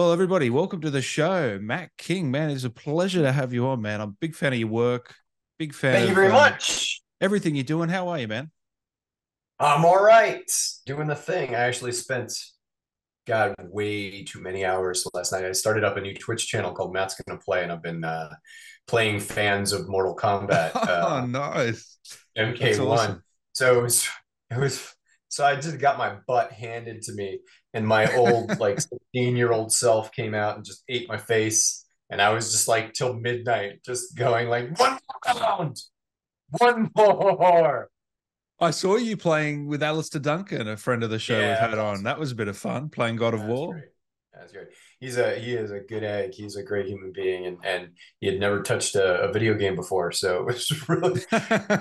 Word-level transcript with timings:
Well, 0.00 0.14
everybody, 0.14 0.48
welcome 0.48 0.80
to 0.80 0.88
the 0.90 1.02
show. 1.02 1.58
Matt 1.60 1.90
King, 1.98 2.30
man, 2.30 2.48
it's 2.48 2.64
a 2.64 2.70
pleasure 2.70 3.20
to 3.20 3.32
have 3.32 3.52
you 3.52 3.66
on, 3.66 3.82
man. 3.82 4.00
I'm 4.00 4.08
a 4.08 4.16
big 4.18 4.34
fan 4.34 4.54
of 4.54 4.58
your 4.58 4.68
work. 4.68 5.14
Big 5.58 5.74
fan. 5.74 5.92
Thank 5.92 6.08
you 6.08 6.14
very 6.14 6.28
um, 6.28 6.32
much. 6.32 7.02
Everything 7.20 7.54
you're 7.54 7.64
doing. 7.64 7.90
How 7.90 8.08
are 8.08 8.18
you, 8.18 8.26
man? 8.26 8.50
I'm 9.58 9.84
all 9.84 10.02
right. 10.02 10.50
Doing 10.86 11.06
the 11.06 11.14
thing. 11.14 11.50
I 11.54 11.58
actually 11.58 11.92
spent, 11.92 12.32
God, 13.26 13.54
way 13.58 14.24
too 14.24 14.40
many 14.40 14.64
hours 14.64 15.06
last 15.12 15.32
night. 15.32 15.44
I 15.44 15.52
started 15.52 15.84
up 15.84 15.98
a 15.98 16.00
new 16.00 16.14
Twitch 16.14 16.48
channel 16.48 16.72
called 16.72 16.94
Matt's 16.94 17.20
Gonna 17.20 17.38
Play, 17.38 17.62
and 17.62 17.70
I've 17.70 17.82
been 17.82 18.02
uh, 18.02 18.30
playing 18.86 19.20
fans 19.20 19.74
of 19.74 19.86
Mortal 19.86 20.16
Kombat. 20.16 20.70
oh, 20.76 21.16
Uh, 21.16 21.26
nice. 21.26 21.98
That's 22.34 22.58
MK1. 22.58 22.86
awesome. 22.86 23.22
So 23.52 23.78
it 23.78 23.82
was, 23.82 24.08
it 24.50 24.56
was, 24.56 24.94
so 25.28 25.44
I 25.44 25.56
just 25.56 25.78
got 25.78 25.98
my 25.98 26.16
butt 26.26 26.52
handed 26.52 27.02
to 27.02 27.12
me, 27.12 27.40
and 27.74 27.86
my 27.86 28.14
old, 28.16 28.58
like, 28.60 28.80
16 28.80 29.36
year 29.36 29.52
old 29.52 29.72
self 29.72 30.12
came 30.12 30.34
out 30.34 30.56
and 30.56 30.64
just 30.64 30.82
ate 30.88 31.08
my 31.08 31.18
face. 31.18 31.84
And 32.10 32.20
I 32.20 32.30
was 32.30 32.50
just 32.50 32.68
like, 32.68 32.92
till 32.92 33.14
midnight, 33.14 33.84
just 33.84 34.16
going 34.16 34.48
like, 34.48 34.78
one 34.78 34.98
more 35.24 35.34
round, 35.40 35.80
one 36.58 36.90
more. 36.96 37.90
I 38.60 38.72
saw 38.72 38.96
you 38.96 39.16
playing 39.16 39.66
with 39.68 39.82
Alistair 39.82 40.20
Duncan, 40.20 40.68
a 40.68 40.76
friend 40.76 41.02
of 41.02 41.10
the 41.10 41.18
show 41.18 41.38
Yeah, 41.38 41.48
we've 41.50 41.70
had 41.70 41.78
on. 41.78 42.02
That 42.02 42.18
was 42.18 42.32
a 42.32 42.34
bit 42.34 42.48
of 42.48 42.58
fun 42.58 42.90
playing 42.90 43.16
God 43.16 43.32
of 43.32 43.44
War. 43.44 43.72
great. 43.72 43.84
That's 44.34 44.52
great. 44.52 44.68
He's 45.00 45.16
a 45.16 45.38
he 45.38 45.54
is 45.54 45.70
a 45.70 45.80
good 45.80 46.04
egg. 46.04 46.32
He's 46.34 46.56
a 46.56 46.62
great 46.62 46.86
human 46.86 47.12
being, 47.12 47.46
and 47.46 47.58
and 47.64 47.88
he 48.20 48.26
had 48.26 48.38
never 48.38 48.62
touched 48.62 48.94
a, 48.96 49.22
a 49.22 49.32
video 49.32 49.54
game 49.54 49.76
before, 49.76 50.12
so 50.12 50.40
it 50.40 50.46
was 50.46 50.88
really 50.88 51.20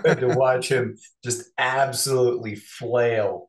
good 0.04 0.20
to 0.20 0.28
watch 0.38 0.70
him 0.70 0.98
just 1.24 1.50
absolutely 1.58 2.56
flail 2.56 3.49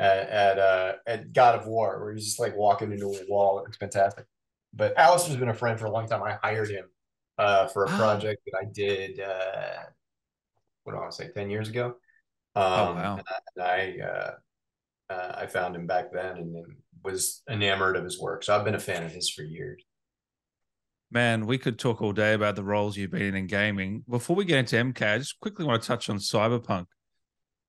at 0.00 0.28
at 0.30 0.58
uh 0.58 0.92
at 1.06 1.32
God 1.32 1.58
of 1.60 1.66
War, 1.66 2.00
where 2.02 2.12
he's 2.14 2.24
just 2.24 2.40
like 2.40 2.56
walking 2.56 2.92
into 2.92 3.06
a 3.06 3.24
wall. 3.28 3.58
It 3.60 3.68
was 3.68 3.76
fantastic. 3.76 4.24
But 4.72 4.96
Alistair's 4.98 5.36
been 5.36 5.48
a 5.50 5.54
friend 5.54 5.78
for 5.78 5.86
a 5.86 5.90
long 5.90 6.08
time. 6.08 6.22
I 6.22 6.38
hired 6.42 6.70
him 6.70 6.86
uh 7.38 7.66
for 7.68 7.84
a 7.84 7.90
Ah. 7.90 7.96
project 7.96 8.40
that 8.46 8.58
I 8.60 8.64
did 8.64 9.20
uh 9.20 9.84
what 10.84 10.92
do 10.92 10.96
I 10.98 11.00
want 11.02 11.12
to 11.12 11.16
say, 11.16 11.30
10 11.32 11.50
years 11.50 11.68
ago. 11.68 11.86
Um 12.56 12.62
Oh, 12.64 12.94
wow. 12.94 13.18
and 13.18 13.24
I, 13.28 13.38
and 13.56 14.00
I 14.02 14.06
uh 14.06 14.34
uh, 15.12 15.34
I 15.42 15.46
found 15.46 15.74
him 15.74 15.86
back 15.88 16.12
then 16.12 16.36
and 16.38 16.54
then 16.54 16.76
was 17.02 17.42
enamored 17.50 17.96
of 17.96 18.04
his 18.04 18.20
work. 18.20 18.44
So 18.44 18.54
I've 18.56 18.64
been 18.64 18.76
a 18.76 18.86
fan 18.90 19.02
of 19.02 19.10
his 19.10 19.28
for 19.28 19.42
years. 19.42 19.82
Man, 21.10 21.46
we 21.46 21.58
could 21.58 21.80
talk 21.80 22.00
all 22.00 22.12
day 22.12 22.34
about 22.34 22.54
the 22.54 22.62
roles 22.62 22.96
you've 22.96 23.10
been 23.10 23.22
in 23.22 23.34
in 23.34 23.46
gaming. 23.48 24.04
Before 24.08 24.36
we 24.36 24.44
get 24.44 24.58
into 24.58 24.76
MK, 24.76 25.02
I 25.14 25.18
just 25.18 25.40
quickly 25.40 25.64
want 25.64 25.82
to 25.82 25.88
touch 25.88 26.08
on 26.08 26.18
Cyberpunk 26.18 26.86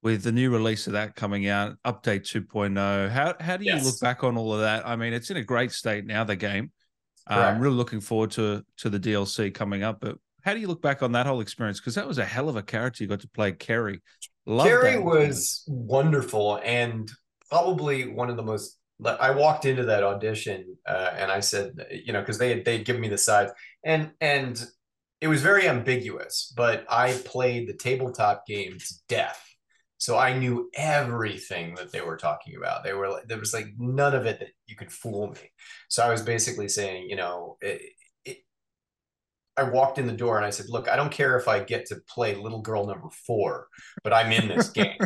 with 0.04 0.24
the 0.24 0.32
new 0.32 0.52
release 0.52 0.88
of 0.88 0.94
that 0.94 1.16
coming 1.16 1.48
out, 1.48 1.78
update 1.86 2.22
2.0. 2.22 3.10
How 3.10 3.36
how 3.40 3.58
do 3.58 3.66
you 3.66 3.74
Yes. 3.74 3.86
look 3.86 4.00
back 4.00 4.24
on 4.24 4.38
all 4.38 4.54
of 4.54 4.62
that? 4.62 4.88
I 4.88 4.96
mean, 4.96 5.14
it's 5.14 5.30
in 5.30 5.38
a 5.38 5.44
great 5.44 5.72
state 5.72 6.06
now, 6.06 6.24
the 6.24 6.36
game. 6.36 6.72
I'm 7.28 7.38
Correct. 7.38 7.60
really 7.62 7.76
looking 7.76 8.02
forward 8.02 8.32
to 8.32 8.66
to 8.78 8.90
the 8.90 9.00
DLC 9.00 9.54
coming 9.54 9.84
up. 9.84 10.00
But 10.02 10.18
how 10.44 10.54
do 10.54 10.60
you 10.60 10.68
look 10.68 10.82
back 10.82 11.04
on 11.04 11.12
that 11.12 11.28
whole 11.28 11.40
experience? 11.42 11.80
Because 11.80 11.96
that 11.96 12.08
was 12.08 12.18
a 12.18 12.26
hell 12.26 12.50
of 12.50 12.56
a 12.56 12.64
character 12.64 13.04
you 13.04 13.08
got 13.10 13.20
to 13.22 13.30
play, 13.30 13.52
Kerry. 13.52 14.02
That. 14.48 15.04
was 15.04 15.64
wonderful 15.68 16.60
and 16.64 17.10
probably 17.50 18.08
one 18.12 18.30
of 18.30 18.38
the 18.38 18.44
most. 18.44 18.78
I 19.06 19.32
walked 19.32 19.66
into 19.66 19.86
that 19.86 20.04
audition 20.04 20.78
uh, 20.88 21.12
and 21.16 21.32
I 21.32 21.40
said, 21.40 21.74
you 21.92 22.14
know, 22.14 22.20
because 22.22 22.38
they 22.38 22.50
had 22.50 22.66
they 22.66 22.78
had 22.78 22.86
given 22.86 23.02
me 23.02 23.08
the 23.08 23.18
sides 23.18 23.52
and 23.84 24.12
and 24.20 24.64
it 25.22 25.28
was 25.28 25.42
very 25.44 25.68
ambiguous, 25.68 26.52
but 26.58 26.86
I 26.90 27.14
played 27.26 27.68
the 27.68 27.74
tabletop 27.74 28.48
game 28.48 28.78
to 28.80 28.94
death, 29.08 29.40
so 30.02 30.18
I 30.18 30.36
knew 30.36 30.68
everything 30.74 31.76
that 31.76 31.92
they 31.92 32.02
were 32.02 32.18
talking 32.18 32.56
about. 32.56 32.84
They 32.84 32.94
were 32.94 33.08
like, 33.08 33.28
there 33.28 33.38
was 33.38 33.54
like 33.54 33.68
none 33.78 34.16
of 34.16 34.26
it 34.26 34.40
that 34.40 34.48
you 34.66 34.76
could 34.76 34.92
fool 34.92 35.28
me. 35.30 35.52
So 35.90 36.04
I 36.04 36.10
was 36.10 36.24
basically 36.24 36.70
saying, 36.70 37.08
you 37.08 37.16
know, 37.16 37.58
it, 37.62 37.84
it, 38.26 38.38
I 39.58 39.64
walked 39.64 40.00
in 40.00 40.08
the 40.08 40.14
door 40.14 40.38
and 40.38 40.46
I 40.46 40.50
said, 40.50 40.68
look, 40.70 40.90
I 40.90 40.96
don't 40.96 41.12
care 41.12 41.38
if 41.38 41.48
I 41.48 41.60
get 41.64 41.86
to 41.88 41.98
play 42.10 42.36
little 42.36 42.62
girl 42.62 42.88
number 42.88 43.10
four, 43.28 43.68
but 44.04 44.14
I'm 44.14 44.32
in 44.32 44.48
this 44.48 44.70
game. 44.70 44.98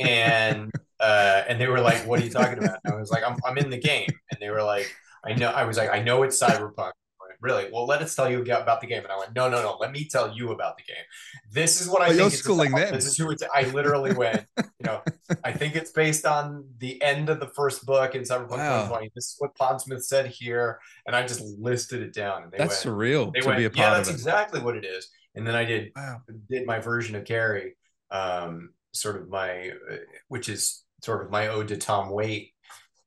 and 0.00 0.70
uh, 1.00 1.42
and 1.48 1.60
they 1.60 1.68
were 1.68 1.80
like, 1.80 2.06
"What 2.06 2.20
are 2.20 2.24
you 2.24 2.30
talking 2.30 2.58
about?" 2.58 2.78
And 2.84 2.94
I 2.94 2.96
was 2.96 3.10
like, 3.10 3.24
"I'm 3.26 3.36
I'm 3.44 3.58
in 3.58 3.70
the 3.70 3.78
game," 3.78 4.08
and 4.30 4.40
they 4.40 4.50
were 4.50 4.62
like, 4.62 4.88
"I 5.24 5.34
know." 5.34 5.48
I 5.50 5.64
was 5.64 5.76
like, 5.76 5.90
"I 5.90 6.02
know 6.02 6.22
it's 6.22 6.40
Cyberpunk." 6.40 6.92
Really? 7.40 7.68
Well, 7.72 7.86
let 7.86 8.02
us 8.02 8.14
tell 8.14 8.30
you 8.30 8.40
about 8.42 8.80
the 8.80 8.86
game. 8.86 9.02
And 9.02 9.12
I 9.12 9.18
went, 9.18 9.34
"No, 9.34 9.48
no, 9.50 9.62
no. 9.62 9.76
Let 9.80 9.92
me 9.92 10.08
tell 10.08 10.32
you 10.36 10.52
about 10.52 10.76
the 10.76 10.84
game. 10.84 11.04
This 11.52 11.80
is 11.80 11.88
what 11.88 12.02
I 12.02 12.08
Oh, 12.10 12.12
think 12.16 12.32
schooling 12.32 12.72
about. 12.72 12.86
them. 12.86 12.94
This 12.94 13.06
is 13.06 13.16
who 13.16 13.30
it's." 13.30 13.42
I 13.54 13.62
literally 13.64 14.14
went, 14.14 14.46
you 14.56 14.86
know, 14.86 15.02
I 15.44 15.52
think 15.52 15.76
it's 15.76 15.90
based 15.92 16.24
on 16.24 16.64
the 16.78 17.00
end 17.02 17.28
of 17.28 17.40
the 17.40 17.48
first 17.48 17.84
book 17.84 18.14
in 18.14 18.22
Cyberpunk 18.22 18.50
Wow. 18.58 18.82
2020. 18.88 19.10
This 19.14 19.26
is 19.26 19.36
what 19.38 19.54
Pondsmith 19.56 20.02
said 20.04 20.26
here, 20.26 20.80
and 21.06 21.14
I 21.14 21.26
just 21.26 21.42
listed 21.58 22.00
it 22.02 22.14
down. 22.14 22.44
And 22.44 22.52
they 22.52 22.58
That's 22.58 22.84
went, 22.84 22.96
surreal 22.98 23.32
they 23.34 23.40
to 23.40 23.46
went, 23.48 23.58
be 23.58 23.64
a 23.66 23.70
"Yeah, 23.74 23.84
part 23.90 23.96
that's 23.98 24.08
of 24.08 24.14
it. 24.14 24.18
exactly 24.18 24.60
what 24.60 24.76
it 24.76 24.84
is." 24.84 25.08
And 25.34 25.46
then 25.46 25.54
I 25.54 25.64
did 25.64 25.92
Wow. 25.94 26.22
did 26.48 26.66
my 26.66 26.78
version 26.78 27.16
of 27.16 27.24
Kerry, 27.24 27.76
um, 28.10 28.72
sort 28.92 29.16
of 29.16 29.28
my, 29.28 29.70
uh, 29.70 29.96
which 30.28 30.48
is 30.48 30.84
sort 31.04 31.24
of 31.24 31.30
my 31.30 31.48
ode 31.48 31.68
to 31.68 31.76
Tom 31.76 32.10
Waits, 32.10 32.52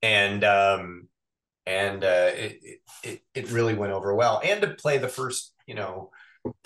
and 0.03 0.43
um, 0.43 1.07
and 1.65 2.03
uh, 2.03 2.31
it- 2.35 2.59
it 3.03 3.21
it 3.33 3.51
really 3.51 3.73
went 3.73 3.93
over 3.93 4.13
well. 4.13 4.39
And 4.43 4.61
to 4.61 4.69
play 4.75 4.97
the 4.99 5.07
first, 5.07 5.53
you 5.65 5.73
know, 5.75 6.11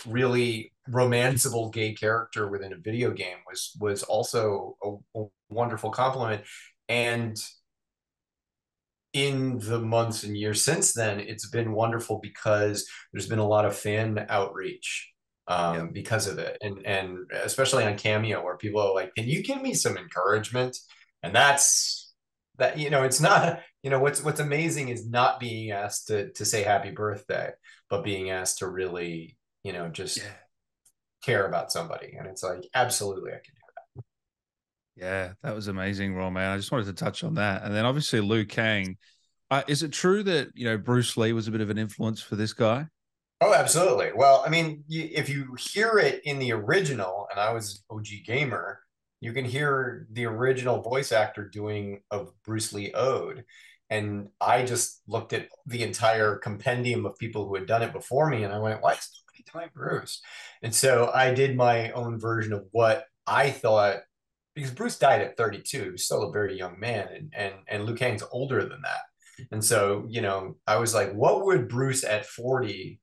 really 0.06 0.74
romanceable 0.90 1.72
gay 1.74 1.94
character 1.94 2.48
within 2.48 2.74
a 2.74 2.78
video 2.78 3.12
game 3.12 3.38
was 3.48 3.72
was 3.80 4.04
also 4.04 4.78
a, 4.84 5.20
a 5.20 5.26
wonderful 5.50 5.92
compliment. 5.92 6.44
And 6.90 7.38
in 9.14 9.58
the 9.60 9.80
months 9.80 10.24
and 10.24 10.38
years 10.38 10.64
since 10.64 10.94
then, 10.94 11.20
it's 11.20 11.50
been 11.50 11.72
wonderful 11.72 12.20
because 12.22 12.88
there's 13.12 13.28
been 13.28 13.40
a 13.40 13.48
lot 13.48 13.66
of 13.66 13.76
fan 13.76 14.26
outreach 14.30 15.12
um, 15.48 15.76
Yeah. 15.76 15.86
because 15.92 16.28
of 16.28 16.38
it, 16.38 16.58
and 16.62 16.86
and 16.86 17.18
especially 17.44 17.84
on 17.84 17.98
Cameo, 17.98 18.44
where 18.44 18.58
people 18.58 18.82
are 18.82 18.94
like, 18.94 19.16
"Can 19.16 19.28
you 19.28 19.42
give 19.44 19.62
me 19.62 19.74
some 19.74 19.98
encouragement?" 19.98 20.78
And 21.24 21.34
that's 21.36 22.14
that. 22.58 22.78
You 22.78 22.90
know, 22.90 23.04
it's 23.04 23.22
not. 23.22 23.62
You 23.82 23.90
know, 23.90 24.00
what's 24.02 24.22
what's 24.22 24.42
amazing 24.42 24.90
is 24.90 25.08
not 25.08 25.40
being 25.40 25.72
asked 25.72 26.08
to 26.08 26.32
to 26.34 26.44
say 26.44 26.64
happy 26.64 26.92
birthday, 26.92 27.52
but 27.90 28.04
being 28.04 28.30
asked 28.30 28.58
to 28.58 28.68
really, 28.68 29.38
you 29.64 29.72
know, 29.72 29.88
just 29.88 30.18
Yeah. 30.18 30.24
Care 31.22 31.48
about 31.48 31.72
somebody, 31.72 32.16
and 32.18 32.28
it's 32.28 32.44
like, 32.44 32.68
absolutely, 32.74 33.32
I 33.32 33.36
can 33.36 33.54
do 33.56 33.62
that. 33.96 34.04
Yeah, 34.96 35.34
that 35.44 35.56
was 35.56 35.68
amazing, 35.68 36.14
Ron, 36.14 36.34
man. 36.34 36.52
I 36.52 36.58
just 36.58 36.72
wanted 36.72 36.88
to 36.88 36.94
touch 36.94 37.24
on 37.24 37.36
that. 37.36 37.64
And 37.64 37.74
then 37.74 37.86
obviously 37.86 38.20
Liu 38.20 38.46
Kang. 38.46 38.98
Uh, 39.52 39.64
is 39.68 39.82
it 39.82 39.92
true 39.92 40.22
that, 40.24 40.50
you 40.54 40.66
know, 40.66 40.78
Bruce 40.78 41.16
Lee 41.18 41.34
was 41.34 41.48
a 41.48 41.52
bit 41.52 41.62
of 41.62 41.70
an 41.70 41.78
influence 41.78 42.22
for 42.22 42.36
this 42.36 42.54
guy? 42.54 42.86
Oh, 43.42 43.54
absolutely. 43.54 44.12
Well, 44.14 44.44
I 44.46 44.50
mean, 44.50 44.84
you, 44.88 45.10
if 45.12 45.30
you 45.30 45.56
hear 45.58 45.98
it 45.98 46.22
in 46.26 46.38
the 46.40 46.52
original, 46.52 47.28
and 47.32 47.40
I 47.40 47.54
was 47.54 47.84
OG 47.90 48.08
gamer, 48.26 48.82
you 49.22 49.32
can 49.32 49.46
hear 49.46 50.08
the 50.12 50.26
original 50.26 50.82
voice 50.82 51.12
actor 51.12 51.48
doing 51.48 52.02
a 52.12 52.26
Bruce 52.46 52.74
Lee 52.74 52.92
ode. 52.94 53.46
And 53.90 54.28
I 54.40 54.66
just 54.66 55.02
looked 55.08 55.34
at 55.34 55.48
the 55.66 55.84
entire 55.84 56.36
compendium 56.36 57.06
of 57.06 57.18
people 57.18 57.48
who 57.48 57.56
had 57.56 57.66
done 57.66 57.82
it 57.82 57.94
before 57.94 58.30
me, 58.30 58.44
and 58.44 58.54
I 58.54 58.60
went, 58.60 58.84
"Why 58.84 58.94
is 58.94 59.24
doing 59.52 59.70
Bruce?" 59.74 60.22
And 60.64 60.74
so 60.74 61.12
I 61.14 61.34
did 61.34 61.56
my 61.56 61.92
own 61.92 62.20
version 62.20 62.54
of 62.54 62.66
what 62.72 63.06
I 63.28 63.52
thought, 63.52 63.98
because 64.56 64.72
Bruce 64.72 64.98
died 64.98 65.22
at 65.22 65.38
32, 65.38 65.84
he 65.84 65.90
was 65.92 66.06
still 66.06 66.24
a 66.24 66.32
very 66.32 66.58
young 66.58 66.80
man, 66.80 67.08
and 67.14 67.34
and 67.36 67.54
and 67.68 67.86
Liu 67.86 67.96
Kang's 67.96 68.24
older 68.32 68.62
than 68.62 68.82
that. 68.84 69.02
And 69.52 69.64
so, 69.64 70.06
you 70.10 70.22
know, 70.22 70.58
I 70.68 70.78
was 70.78 70.94
like, 70.94 71.14
what 71.14 71.46
would 71.46 71.70
Bruce 71.70 72.04
at 72.04 72.26
40 72.26 73.00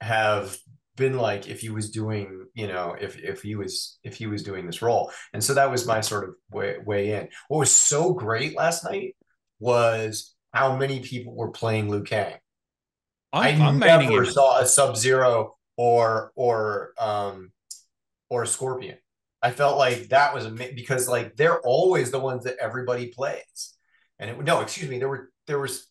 have 0.00 0.56
been 0.96 1.16
like 1.16 1.48
if 1.48 1.60
he 1.60 1.70
was 1.70 1.90
doing 1.90 2.46
you 2.54 2.66
know 2.66 2.94
if 3.00 3.18
if 3.18 3.42
he 3.42 3.54
was 3.54 3.98
if 4.02 4.14
he 4.16 4.26
was 4.26 4.42
doing 4.42 4.66
this 4.66 4.82
role 4.82 5.10
and 5.32 5.42
so 5.42 5.54
that 5.54 5.70
was 5.70 5.86
my 5.86 6.00
sort 6.00 6.28
of 6.28 6.34
way, 6.50 6.76
way 6.84 7.12
in 7.12 7.28
what 7.48 7.58
was 7.58 7.74
so 7.74 8.12
great 8.12 8.56
last 8.56 8.84
night 8.84 9.16
was 9.60 10.34
how 10.52 10.76
many 10.76 11.00
people 11.00 11.34
were 11.34 11.50
playing 11.50 11.88
Liu 11.88 12.02
Kang 12.02 12.34
I'm, 13.32 13.82
I 13.82 13.96
never 13.98 14.24
saw 14.24 14.58
a 14.60 14.66
Sub 14.66 14.96
Zero 14.96 15.56
or 15.76 16.32
or 16.34 16.92
um 16.98 17.52
or 18.28 18.42
a 18.42 18.46
Scorpion. 18.46 18.98
I 19.42 19.50
felt 19.50 19.78
like 19.78 20.08
that 20.08 20.34
was 20.34 20.46
ama- 20.46 20.72
because 20.74 21.08
like 21.08 21.36
they're 21.36 21.60
always 21.60 22.10
the 22.10 22.18
ones 22.18 22.44
that 22.44 22.56
everybody 22.60 23.06
plays. 23.08 23.74
And 24.18 24.30
it, 24.30 24.44
no, 24.44 24.60
excuse 24.60 24.90
me, 24.90 24.98
there 24.98 25.08
were 25.08 25.30
there 25.46 25.58
was 25.58 25.86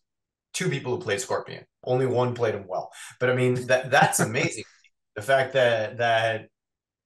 two 0.54 0.70
people 0.70 0.96
who 0.96 1.02
played 1.02 1.22
Scorpion. 1.22 1.66
Only 1.84 2.06
one 2.06 2.36
played 2.36 2.56
him 2.56 2.66
well. 2.68 2.92
But 3.20 3.30
I 3.30 3.36
mean 3.36 3.68
that 3.68 3.90
that's 3.90 4.20
amazing. 4.30 4.64
the 5.16 5.22
fact 5.22 5.54
that 5.54 5.98
that 5.98 6.48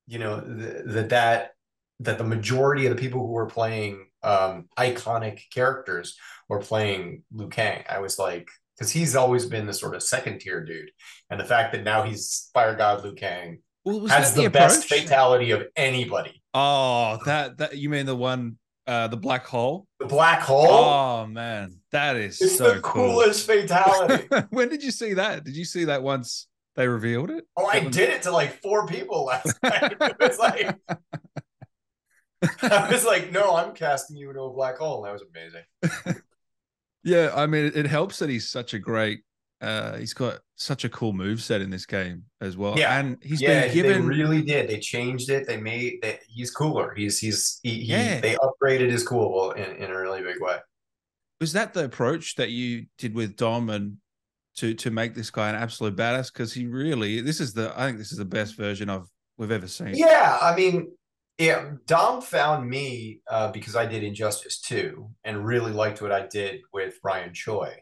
you 0.08 0.20
know 0.20 0.42
th- 0.42 0.84
that 0.86 1.10
that 1.10 1.52
that 2.00 2.18
the 2.18 2.24
majority 2.24 2.86
of 2.86 2.96
the 2.96 3.02
people 3.02 3.22
who 3.22 3.34
were 3.34 3.46
playing 3.46 4.08
um 4.24 4.68
iconic 4.78 5.42
characters 5.54 6.18
were 6.50 6.60
playing 6.60 7.24
Liu 7.32 7.48
Kang. 7.50 7.84
I 7.90 8.00
was 8.00 8.20
like 8.20 8.50
because 8.78 8.92
he's 8.92 9.16
always 9.16 9.46
been 9.46 9.66
the 9.66 9.74
sort 9.74 9.96
of 9.96 10.04
second 10.04 10.40
tier 10.40 10.64
dude. 10.64 10.92
And 11.30 11.40
the 11.40 11.46
fact 11.46 11.74
that 11.74 11.84
now 11.84 12.04
he's 12.04 12.50
Fire 12.54 12.76
God 12.76 13.04
Liu 13.04 13.14
Kang 13.14 13.60
Well, 13.86 14.08
has 14.08 14.34
the, 14.34 14.44
the 14.44 14.50
best 14.50 14.88
fatality 14.88 15.52
of 15.52 15.68
anybody. 15.76 16.42
Oh, 16.54 17.20
that 17.26 17.58
that 17.58 17.78
you 17.78 17.90
mean 17.90 18.06
the 18.06 18.16
one 18.16 18.58
uh, 18.86 19.08
the 19.08 19.18
black 19.18 19.46
hole. 19.46 19.88
The 20.00 20.06
black 20.06 20.42
hole. 20.42 20.68
Oh 20.68 21.26
man, 21.28 21.80
that 21.92 22.16
is 22.16 22.42
it's 22.42 22.58
so 22.58 22.76
the 22.76 22.82
cool. 22.82 23.22
coolest 23.22 23.48
fatality. 23.48 24.28
when 24.50 24.70
did 24.70 24.84
you 24.84 24.92
see 24.92 25.14
that? 25.14 25.44
Did 25.44 25.56
you 25.56 25.66
see 25.66 25.86
that 25.86 26.04
once 26.04 26.48
they 26.76 26.88
revealed 26.88 27.30
it? 27.30 27.46
Oh, 27.56 27.66
I 27.66 27.80
did 27.80 28.10
it 28.10 28.24
to 28.24 28.32
like 28.32 28.62
four 28.62 28.86
people 28.88 29.26
last 29.26 29.58
night. 29.64 29.96
It 30.00 30.18
was 30.20 30.38
like 30.38 30.78
I 32.62 32.92
was 32.92 33.06
like, 33.06 33.32
no, 33.32 33.56
I'm 33.56 33.74
casting 33.74 34.18
you 34.18 34.30
into 34.30 34.42
a 34.42 34.54
black 34.54 34.78
hole. 34.78 35.04
That 35.04 35.14
was 35.14 35.24
amazing. 35.24 36.22
Yeah, 37.04 37.32
I 37.36 37.48
mean, 37.48 37.72
it, 37.76 37.86
helps 37.86 38.20
that 38.20 38.30
he's 38.30 38.50
such 38.50 38.74
a 38.74 38.80
great. 38.80 39.22
Uh, 39.60 39.98
he's 39.98 40.14
got 40.14 40.40
such 40.56 40.84
a 40.84 40.90
cool 40.90 41.14
move 41.14 41.42
set 41.42 41.62
in 41.62 41.70
this 41.70 41.86
game 41.86 42.24
as 42.42 42.58
well. 42.58 42.78
Yeah. 42.78 43.00
and 43.00 43.18
he's 43.22 43.42
yeah, 43.42 43.66
been 43.66 43.74
given. 43.74 44.02
they 44.02 44.08
really 44.08 44.42
did. 44.42 44.70
They 44.70 44.80
changed 44.80 45.30
it. 45.30 45.48
They 45.48 45.58
made 45.58 46.00
that 46.02 46.20
he's 46.28 46.52
cooler. 46.52 46.94
He's 46.96 47.20
he's 47.20 47.60
he, 47.64 47.76
he 47.76 47.84
Yeah. 47.84 48.20
they 48.20 48.36
upgraded 48.36 48.90
his 48.92 49.08
cool 49.08 49.52
in, 49.52 49.76
in 49.78 49.90
a 49.90 49.98
really 49.98 50.22
big 50.22 50.42
way. 50.42 50.58
was 51.40 51.54
that 51.54 51.74
the 51.74 51.86
approach 51.86 52.36
that 52.36 52.50
you 52.50 52.88
did 52.98 53.16
with 53.16 53.36
Dom 53.38 53.70
and 53.70 53.98
to 54.58 54.74
to 54.74 54.92
make 54.92 55.16
this 55.16 55.30
guy 55.32 55.50
an 55.50 55.56
absolute 55.56 55.96
badass? 55.96 56.32
Because 56.32 56.54
he 56.54 56.68
really, 56.68 57.22
this 57.22 57.40
is 57.40 57.54
the. 57.54 57.74
I 57.76 57.86
think 57.86 57.98
this 57.98 58.12
is 58.12 58.18
the 58.18 58.26
best 58.26 58.56
version 58.56 58.90
of 58.90 59.08
we've 59.38 59.52
ever 59.52 59.68
seen. 59.68 59.96
Yeah, 59.96 60.38
I 60.42 60.56
mean, 60.56 60.92
yeah, 61.44 61.72
Dom 61.88 62.22
found 62.22 62.70
me 62.70 63.20
uh, 63.30 63.52
because 63.52 63.76
I 63.76 63.86
did 63.86 64.04
Injustice 64.04 64.62
2 64.62 65.10
and 65.26 65.46
really 65.46 65.74
liked 65.74 66.02
what 66.02 66.12
I 66.12 66.26
did 66.28 66.62
with 66.72 66.96
Ryan 67.04 67.34
Choi 67.34 67.76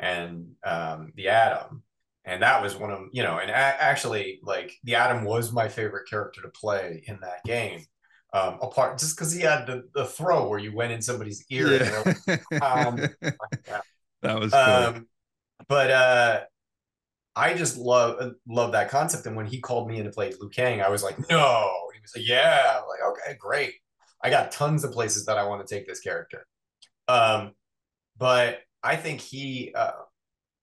and 0.00 0.52
um, 0.64 1.12
the 1.14 1.28
Atom. 1.28 1.84
And 2.24 2.42
that 2.42 2.60
was 2.60 2.74
one 2.74 2.90
of, 2.90 3.02
you 3.12 3.22
know, 3.22 3.38
and 3.38 3.50
a- 3.50 3.54
actually, 3.54 4.40
like, 4.42 4.72
the 4.82 4.96
Atom 4.96 5.24
was 5.24 5.52
my 5.52 5.68
favorite 5.68 6.08
character 6.08 6.42
to 6.42 6.48
play 6.48 7.04
in 7.06 7.20
that 7.20 7.44
game. 7.44 7.84
Um, 8.32 8.58
apart 8.60 8.98
just 8.98 9.16
because 9.16 9.32
he 9.32 9.42
had 9.42 9.68
the, 9.68 9.84
the 9.94 10.06
throw 10.06 10.48
where 10.48 10.58
you 10.58 10.74
went 10.74 10.90
in 10.90 11.00
somebody's 11.00 11.44
ear. 11.50 11.68
like, 12.28 12.60
um, 12.60 12.96
that 14.22 14.40
was 14.40 14.50
cool. 14.50 14.60
um, 14.60 15.06
but 15.68 15.90
uh, 15.92 16.40
I 17.36 17.54
just 17.54 17.76
love 17.76 18.32
love 18.48 18.72
that 18.72 18.90
concept. 18.90 19.26
And 19.26 19.36
when 19.36 19.46
he 19.46 19.60
called 19.60 19.88
me 19.88 19.98
in 19.98 20.04
to 20.04 20.10
play 20.10 20.32
Liu 20.40 20.48
Kang, 20.48 20.80
I 20.80 20.88
was 20.88 21.04
like, 21.04 21.16
no. 21.30 21.83
Was 22.04 22.12
like, 22.16 22.28
yeah. 22.28 22.78
I'm 22.80 22.88
like, 22.88 23.00
okay, 23.12 23.36
great. 23.38 23.74
I 24.22 24.30
got 24.30 24.52
tons 24.52 24.84
of 24.84 24.92
places 24.92 25.26
that 25.26 25.38
I 25.38 25.44
want 25.44 25.66
to 25.66 25.74
take 25.74 25.86
this 25.86 26.00
character. 26.00 26.46
Um, 27.08 27.52
but 28.16 28.60
I 28.82 28.96
think 28.96 29.20
he 29.20 29.72
uh, 29.74 29.92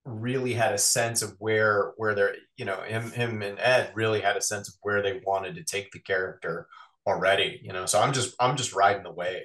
really 0.04 0.52
had 0.54 0.72
a 0.72 0.78
sense 0.78 1.22
of 1.22 1.34
where 1.38 1.92
where 1.96 2.14
they're, 2.14 2.34
you 2.56 2.64
know, 2.64 2.80
him 2.82 3.10
him 3.12 3.42
and 3.42 3.58
Ed 3.60 3.92
really 3.94 4.20
had 4.20 4.36
a 4.36 4.40
sense 4.42 4.68
of 4.68 4.74
where 4.82 5.02
they 5.02 5.20
wanted 5.26 5.54
to 5.56 5.64
take 5.64 5.92
the 5.92 6.00
character 6.00 6.66
already. 7.06 7.60
You 7.62 7.72
know, 7.72 7.86
so 7.86 8.00
I'm 8.00 8.12
just 8.12 8.34
I'm 8.40 8.56
just 8.56 8.72
riding 8.74 9.02
the 9.04 9.12
wave. 9.12 9.42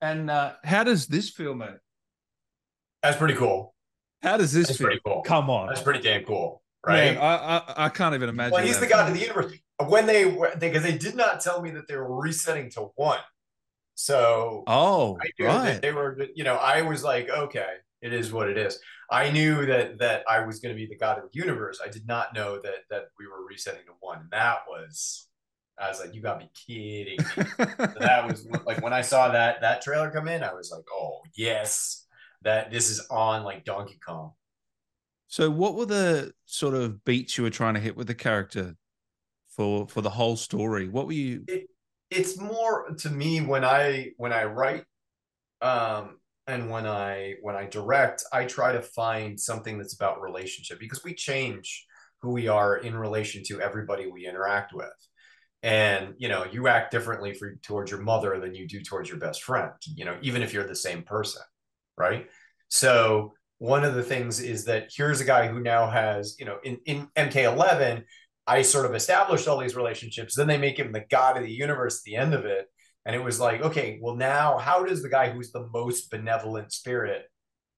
and 0.00 0.30
uh, 0.30 0.52
how 0.64 0.84
does 0.84 1.06
this 1.06 1.30
feel, 1.30 1.54
man? 1.54 1.78
That's 3.02 3.16
pretty 3.16 3.34
cool. 3.34 3.74
How 4.22 4.36
does 4.36 4.52
this 4.52 4.68
That's 4.68 4.78
feel? 4.78 4.86
pretty 4.86 5.00
cool. 5.04 5.22
Come 5.22 5.50
on, 5.50 5.68
That's 5.68 5.82
pretty 5.82 6.00
damn 6.00 6.24
cool, 6.24 6.62
right? 6.86 7.14
Man, 7.14 7.18
I, 7.18 7.58
I 7.58 7.86
I 7.86 7.88
can't 7.88 8.14
even 8.14 8.28
imagine. 8.28 8.52
Well, 8.52 8.64
he's 8.64 8.78
the 8.80 8.86
god 8.86 9.08
of 9.08 9.14
the 9.14 9.20
universe. 9.20 9.52
When 9.78 10.06
they 10.06 10.26
were, 10.26 10.52
because 10.58 10.82
they, 10.82 10.96
did 10.96 11.16
not 11.16 11.40
tell 11.40 11.60
me 11.60 11.70
that 11.72 11.88
they 11.88 11.96
were 11.96 12.20
resetting 12.20 12.70
to 12.72 12.90
one, 12.94 13.18
so 13.94 14.62
Oh, 14.66 15.18
right. 15.40 15.80
they 15.80 15.92
were. 15.92 16.18
You 16.34 16.44
know, 16.44 16.54
I 16.54 16.82
was 16.82 17.02
like, 17.02 17.28
okay, 17.28 17.74
it 18.00 18.12
is 18.12 18.32
what 18.32 18.48
it 18.48 18.58
is. 18.58 18.78
I 19.10 19.30
knew 19.30 19.66
that 19.66 19.98
that 19.98 20.24
I 20.28 20.44
was 20.44 20.60
going 20.60 20.74
to 20.74 20.80
be 20.80 20.86
the 20.86 20.96
god 20.96 21.18
of 21.18 21.24
the 21.32 21.38
universe. 21.38 21.80
I 21.84 21.88
did 21.88 22.06
not 22.06 22.34
know 22.34 22.60
that 22.62 22.84
that 22.90 23.06
we 23.18 23.26
were 23.26 23.44
resetting 23.48 23.84
to 23.86 23.92
one. 24.00 24.28
That 24.30 24.58
was, 24.68 25.28
I 25.80 25.88
was 25.88 26.00
like, 26.00 26.14
you 26.14 26.22
got 26.22 26.40
be 26.40 26.50
kidding 26.54 27.18
me. 27.18 27.44
that 27.98 28.26
was 28.26 28.46
like 28.64 28.82
when 28.82 28.92
I 28.92 29.02
saw 29.02 29.30
that 29.30 29.60
that 29.62 29.82
trailer 29.82 30.10
come 30.10 30.28
in, 30.28 30.42
I 30.42 30.54
was 30.54 30.70
like, 30.70 30.84
oh 30.92 31.20
yes, 31.34 32.06
that 32.42 32.70
this 32.70 32.90
is 32.90 33.06
on 33.10 33.44
like 33.44 33.64
Donkey 33.64 33.98
Kong. 34.04 34.32
So, 35.28 35.50
what 35.50 35.76
were 35.76 35.86
the 35.86 36.32
sort 36.44 36.74
of 36.74 37.04
beats 37.04 37.38
you 37.38 37.44
were 37.44 37.50
trying 37.50 37.74
to 37.74 37.80
hit 37.80 37.96
with 37.96 38.06
the 38.06 38.14
character 38.14 38.76
for 39.56 39.86
for 39.88 40.00
the 40.00 40.10
whole 40.10 40.36
story? 40.36 40.88
What 40.88 41.06
were 41.06 41.12
you? 41.12 41.44
it's 42.12 42.38
more 42.38 42.94
to 42.98 43.08
me 43.08 43.40
when 43.40 43.64
i 43.64 44.10
when 44.18 44.32
i 44.32 44.44
write 44.44 44.84
um 45.62 46.18
and 46.46 46.70
when 46.70 46.86
i 46.86 47.34
when 47.40 47.56
i 47.56 47.64
direct 47.64 48.22
i 48.32 48.44
try 48.44 48.72
to 48.72 48.82
find 48.82 49.40
something 49.40 49.78
that's 49.78 49.94
about 49.94 50.20
relationship 50.20 50.78
because 50.78 51.02
we 51.02 51.14
change 51.14 51.86
who 52.20 52.30
we 52.30 52.48
are 52.48 52.76
in 52.76 52.94
relation 52.94 53.42
to 53.42 53.60
everybody 53.60 54.06
we 54.06 54.26
interact 54.26 54.74
with 54.74 54.92
and 55.62 56.14
you 56.18 56.28
know 56.28 56.44
you 56.52 56.68
act 56.68 56.90
differently 56.90 57.32
for 57.32 57.56
towards 57.62 57.90
your 57.90 58.00
mother 58.00 58.38
than 58.38 58.54
you 58.54 58.68
do 58.68 58.82
towards 58.82 59.08
your 59.08 59.18
best 59.18 59.42
friend 59.42 59.72
you 59.86 60.04
know 60.04 60.16
even 60.20 60.42
if 60.42 60.52
you're 60.52 60.66
the 60.66 60.76
same 60.76 61.02
person 61.02 61.42
right 61.96 62.26
so 62.68 63.32
one 63.58 63.84
of 63.84 63.94
the 63.94 64.02
things 64.02 64.40
is 64.40 64.64
that 64.64 64.90
here's 64.94 65.20
a 65.20 65.24
guy 65.24 65.46
who 65.46 65.60
now 65.60 65.88
has 65.88 66.36
you 66.38 66.44
know 66.44 66.58
in 66.62 66.78
in 66.84 67.08
mk11 67.16 68.02
I 68.46 68.62
sort 68.62 68.86
of 68.86 68.94
established 68.94 69.46
all 69.46 69.58
these 69.58 69.76
relationships. 69.76 70.34
Then 70.34 70.48
they 70.48 70.58
make 70.58 70.78
him 70.78 70.92
the 70.92 71.04
god 71.10 71.36
of 71.36 71.44
the 71.44 71.52
universe 71.52 71.98
at 71.98 72.04
the 72.04 72.16
end 72.16 72.34
of 72.34 72.44
it. 72.44 72.66
And 73.04 73.16
it 73.16 73.22
was 73.22 73.40
like, 73.40 73.62
okay, 73.62 73.98
well, 74.00 74.16
now 74.16 74.58
how 74.58 74.84
does 74.84 75.02
the 75.02 75.08
guy 75.08 75.30
who's 75.30 75.52
the 75.52 75.68
most 75.72 76.10
benevolent 76.10 76.72
spirit 76.72 77.24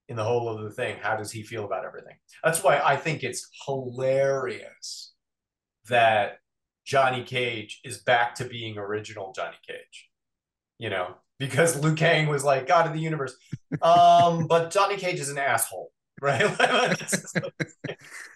in 0.09 0.17
the 0.17 0.25
whole 0.25 0.49
of 0.49 0.63
the 0.63 0.71
thing, 0.71 0.99
how 1.01 1.17
does 1.17 1.31
he 1.33 1.43
feel 1.43 1.65
about 1.65 1.85
everything? 1.85 2.17
That's 2.43 2.63
why 2.63 2.79
I 2.79 2.97
think 2.97 3.23
it's 3.23 3.49
hilarious 3.67 5.15
that 5.89 6.39
Johnny 6.85 7.23
Cage 7.25 7.81
is 7.85 8.03
back 8.03 8.35
to 8.37 8.45
being 8.45 8.77
original 8.77 9.33
Johnny 9.35 9.57
Cage. 9.67 10.11
You 10.79 10.91
know, 10.91 11.15
because 11.39 11.81
Liu 11.81 11.95
Kang 11.95 12.27
was 12.29 12.45
like 12.45 12.67
God 12.67 12.87
of 12.87 12.93
the 12.93 13.01
universe. 13.01 13.35
Um, 13.81 14.47
but 14.49 14.71
Johnny 14.71 14.97
Cage 14.97 15.21
is 15.21 15.31
an 15.31 15.39
asshole, 15.39 15.91
right? 16.21 16.43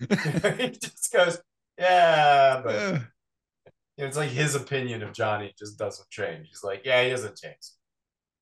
he 0.59 0.71
just 0.71 1.13
goes, 1.13 1.39
yeah, 1.79 2.61
but 2.63 2.75
you 2.75 4.05
know, 4.05 4.07
it's 4.07 4.17
like 4.17 4.31
his 4.31 4.55
opinion 4.55 5.03
of 5.03 5.13
Johnny 5.13 5.55
just 5.59 5.79
doesn't 5.79 6.09
change. 6.11 6.49
He's 6.49 6.65
like, 6.65 6.83
yeah, 6.85 7.03
he 7.05 7.11
doesn't 7.11 7.37
change. 7.37 7.57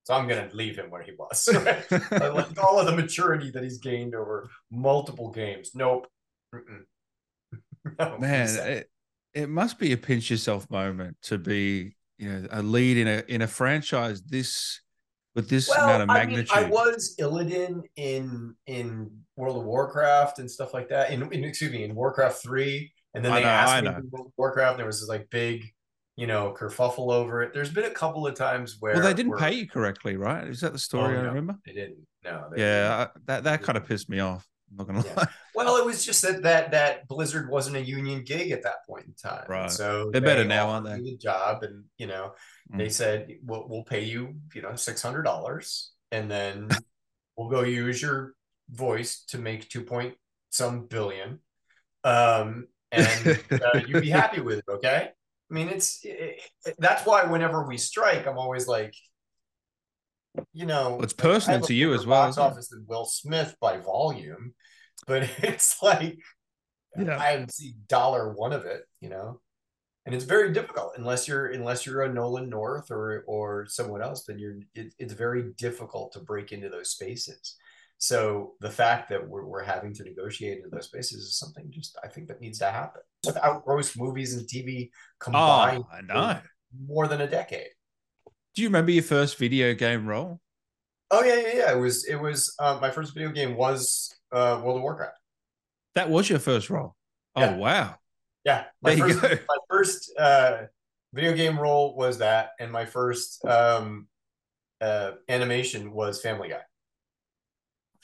So 0.07 0.15
I'm 0.15 0.29
gonna 0.29 0.49
leave 0.53 0.77
him 0.77 0.89
where 0.89 1.03
he 1.03 1.13
was. 1.19 1.49
Right? 1.53 1.85
Like 1.91 2.59
all 2.63 2.79
of 2.79 2.87
the 2.87 2.95
maturity 2.95 3.51
that 3.51 3.63
he's 3.65 3.79
gained 3.79 4.15
over 4.15 4.49
multiple 4.71 5.31
games. 5.31 5.73
Nope. 5.75 6.07
No, 7.99 8.19
man, 8.19 8.49
it, 8.49 8.91
it 9.35 9.49
must 9.49 9.79
be 9.79 9.93
a 9.93 9.97
pinch 9.97 10.31
yourself 10.31 10.71
moment 10.71 11.17
to 11.23 11.39
be, 11.39 11.97
you 12.19 12.31
know, 12.31 12.47
a 12.51 12.63
lead 12.63 12.99
in 12.99 13.09
a 13.09 13.25
in 13.27 13.43
a 13.43 13.49
franchise 13.49 14.23
this 14.23 14.81
with 15.35 15.49
this 15.49 15.69
amount 15.69 16.03
of 16.03 16.11
I 16.11 16.21
mean, 16.21 16.29
magnitude. 16.29 16.57
I 16.57 16.71
was 16.71 17.17
Illidan 17.19 17.83
in 17.97 18.55
in 18.67 19.11
World 19.37 19.57
of 19.57 19.65
Warcraft 19.65 20.39
and 20.39 20.51
stuff 20.51 20.73
like 20.73 20.89
that. 20.89 21.11
In, 21.11 21.31
in 21.33 21.45
excuse 21.45 21.73
me, 21.73 21.83
in 21.83 21.95
Warcraft 21.95 22.43
three, 22.43 22.93
and 23.17 23.25
then 23.25 23.33
I 23.33 23.37
they 23.37 23.43
know, 23.43 23.49
asked 23.51 23.73
I 23.73 23.81
me 23.81 23.89
know. 23.89 24.31
Warcraft. 24.37 24.73
And 24.73 24.79
there 24.79 24.87
was 24.87 25.01
this 25.01 25.09
like 25.09 25.29
big, 25.31 25.65
you 26.17 26.27
know, 26.27 26.55
kerfuffle 26.57 27.13
over 27.13 27.43
it. 27.43 27.53
There's 27.53 27.73
been 27.73 27.85
a 27.85 27.91
couple 27.91 28.27
of 28.27 28.35
times 28.35 28.77
where 28.79 28.95
well, 28.95 29.03
they 29.03 29.15
didn't 29.15 29.37
pay 29.39 29.53
you 29.55 29.67
correctly, 29.69 30.17
right? 30.17 30.47
Is 30.47 30.61
that 30.61 30.73
the 30.73 30.79
story 30.79 31.17
Oh, 31.17 31.21
I 31.21 31.23
no. 31.23 31.29
remember? 31.29 31.57
They 31.67 31.73
didn't. 31.73 32.07
No. 32.25 32.47
they 32.51 32.59
didn't. 32.59 32.69
Yeah, 32.69 33.07
I, 33.09 33.19
that 33.27 33.45
that 33.45 33.63
kind 33.63 33.77
of 33.77 33.87
pissed 33.87 34.09
me 34.09 34.21
off. 34.21 34.47
I'm 34.71 34.77
not 34.77 34.87
gonna 34.87 35.05
Yeah. 35.05 35.15
lie. 35.17 35.29
Well, 35.55 35.77
it 35.79 35.87
was 35.87 36.05
just 36.05 36.21
that 36.23 36.43
that 36.43 36.73
that 36.73 37.09
Blizzard 37.09 37.49
wasn't 37.49 37.77
a 37.77 37.81
union 37.83 38.23
gig 38.25 38.51
at 38.51 38.63
that 38.65 38.85
point 38.87 39.07
in 39.07 39.15
time. 39.15 39.45
Right. 39.49 39.71
So 39.71 40.11
They're 40.13 40.21
better 40.21 40.45
now, 40.45 40.69
aren't 40.69 40.87
they? 40.87 41.01
The 41.01 41.17
job, 41.17 41.63
and 41.63 41.85
you 41.99 42.07
know, 42.07 42.35
they 42.71 42.87
Mm. 42.87 42.93
said 42.93 43.29
we'll 43.45 43.67
we'll 43.69 43.85
pay 43.85 44.05
you, 44.05 44.35
you 44.55 44.61
know, 44.63 44.75
six 44.77 45.01
hundred 45.01 45.23
dollars, 45.23 45.93
and 46.13 46.31
then 46.31 46.69
we'll 47.37 47.49
go 47.49 47.63
use 47.63 48.03
your 48.03 48.35
voice 48.71 49.25
to 49.29 49.39
make 49.39 49.69
two 49.69 49.83
point 49.83 50.15
some 50.51 50.87
billion, 50.87 51.39
um, 52.05 52.67
and 52.97 53.39
uh, 53.63 53.81
you'd 53.87 54.03
be 54.03 54.11
happy 54.11 54.41
with 54.41 54.59
it. 54.59 54.65
Okay. 54.69 55.11
I 55.51 55.55
mean, 55.55 55.69
it's 55.69 56.01
it, 56.05 56.41
it- 56.65 56.77
that's 56.79 57.07
why 57.07 57.25
whenever 57.25 57.67
we 57.67 57.79
strike, 57.79 58.27
I'm 58.27 58.39
always 58.39 58.67
like, 58.67 58.95
you 60.53 60.67
know, 60.67 60.93
Well, 60.93 61.03
it's 61.03 61.13
personal 61.13 61.61
to 61.63 61.75
you 61.75 61.95
as 61.95 62.07
well, 62.07 62.25
Box 62.27 62.39
office 62.39 62.69
than 62.69 62.85
Will 62.87 63.05
Smith 63.07 63.57
by 63.61 63.79
volume, 63.79 64.55
but 65.07 65.23
it's 65.39 65.83
like 65.83 66.19
Yeah. 66.99 67.19
I 67.19 67.33
haven't 67.33 67.53
seen 67.55 67.75
dollar 67.89 68.33
one 68.33 68.53
of 68.53 68.65
it, 68.67 68.83
you 69.01 69.09
know. 69.09 69.41
And 70.05 70.15
it's 70.15 70.25
very 70.25 70.53
difficult 70.53 70.93
unless 70.97 71.27
you're 71.27 71.47
unless 71.47 71.85
you're 71.85 72.03
a 72.03 72.13
Nolan 72.13 72.49
North 72.49 72.91
or 72.93 73.25
or 73.27 73.67
someone 73.67 74.03
else. 74.03 74.25
Then 74.25 74.39
you're 74.39 74.59
it, 74.75 74.95
it's 74.99 75.13
very 75.15 75.53
difficult 75.59 76.13
to 76.13 76.21
break 76.21 76.53
into 76.53 76.69
those 76.69 76.91
spaces. 76.91 77.57
So 77.99 78.55
the 78.61 78.71
fact 78.71 79.09
that 79.09 79.27
we're, 79.27 79.45
we're 79.47 79.63
having 79.63 79.95
to 79.95 80.05
negotiate 80.05 80.63
in 80.63 80.71
those 80.71 80.87
spaces 80.87 81.25
is 81.25 81.39
something 81.39 81.67
just 81.71 81.99
I 82.05 82.09
think 82.09 82.29
that 82.29 82.41
needs 82.41 82.59
to 82.59 82.71
happen. 82.71 83.03
Without 83.25 83.65
gross 83.65 83.97
movies 83.97 84.35
and 84.35 84.47
TV 84.49 84.91
combined 85.19 85.85
Oh, 85.85 85.89
I 85.93 86.01
know. 86.03 86.41
more 86.87 87.09
than 87.09 87.21
a 87.23 87.27
decade. 87.27 87.69
Do 88.55 88.63
you 88.63 88.69
remember 88.69 88.91
your 88.91 89.03
first 89.03 89.37
video 89.39 89.75
game 89.75 90.07
role? 90.07 90.41
Oh 91.11 91.23
yeah, 91.23 91.37
yeah, 91.37 91.57
yeah. 91.57 91.73
It 91.73 91.79
was 91.79 92.05
it 92.07 92.17
was 92.17 92.55
uh, 92.59 92.79
my 92.81 92.91
first 92.91 93.15
video 93.15 93.31
game 93.31 93.57
was 93.57 94.15
uh, 94.33 94.61
World 94.63 94.77
of 94.79 94.83
Warcraft. 94.83 95.17
That 95.95 96.11
was 96.11 96.29
your 96.29 96.39
first 96.39 96.69
role. 96.71 96.95
Oh 97.35 97.41
Yeah. 97.41 97.57
wow. 97.57 97.95
Yeah, 98.45 98.65
my 98.83 98.95
There 98.95 99.09
first 99.09 99.23
my 99.23 99.57
first 99.69 100.13
uh, 100.19 100.63
video 101.13 101.35
game 101.35 101.59
role 101.59 101.97
was 101.97 102.19
that, 102.19 102.51
and 102.61 102.71
my 102.71 102.85
first 102.87 103.45
um, 103.45 104.09
uh, 104.81 105.13
animation 105.29 105.93
was 105.93 106.21
Family 106.21 106.49
Guy. 106.51 106.61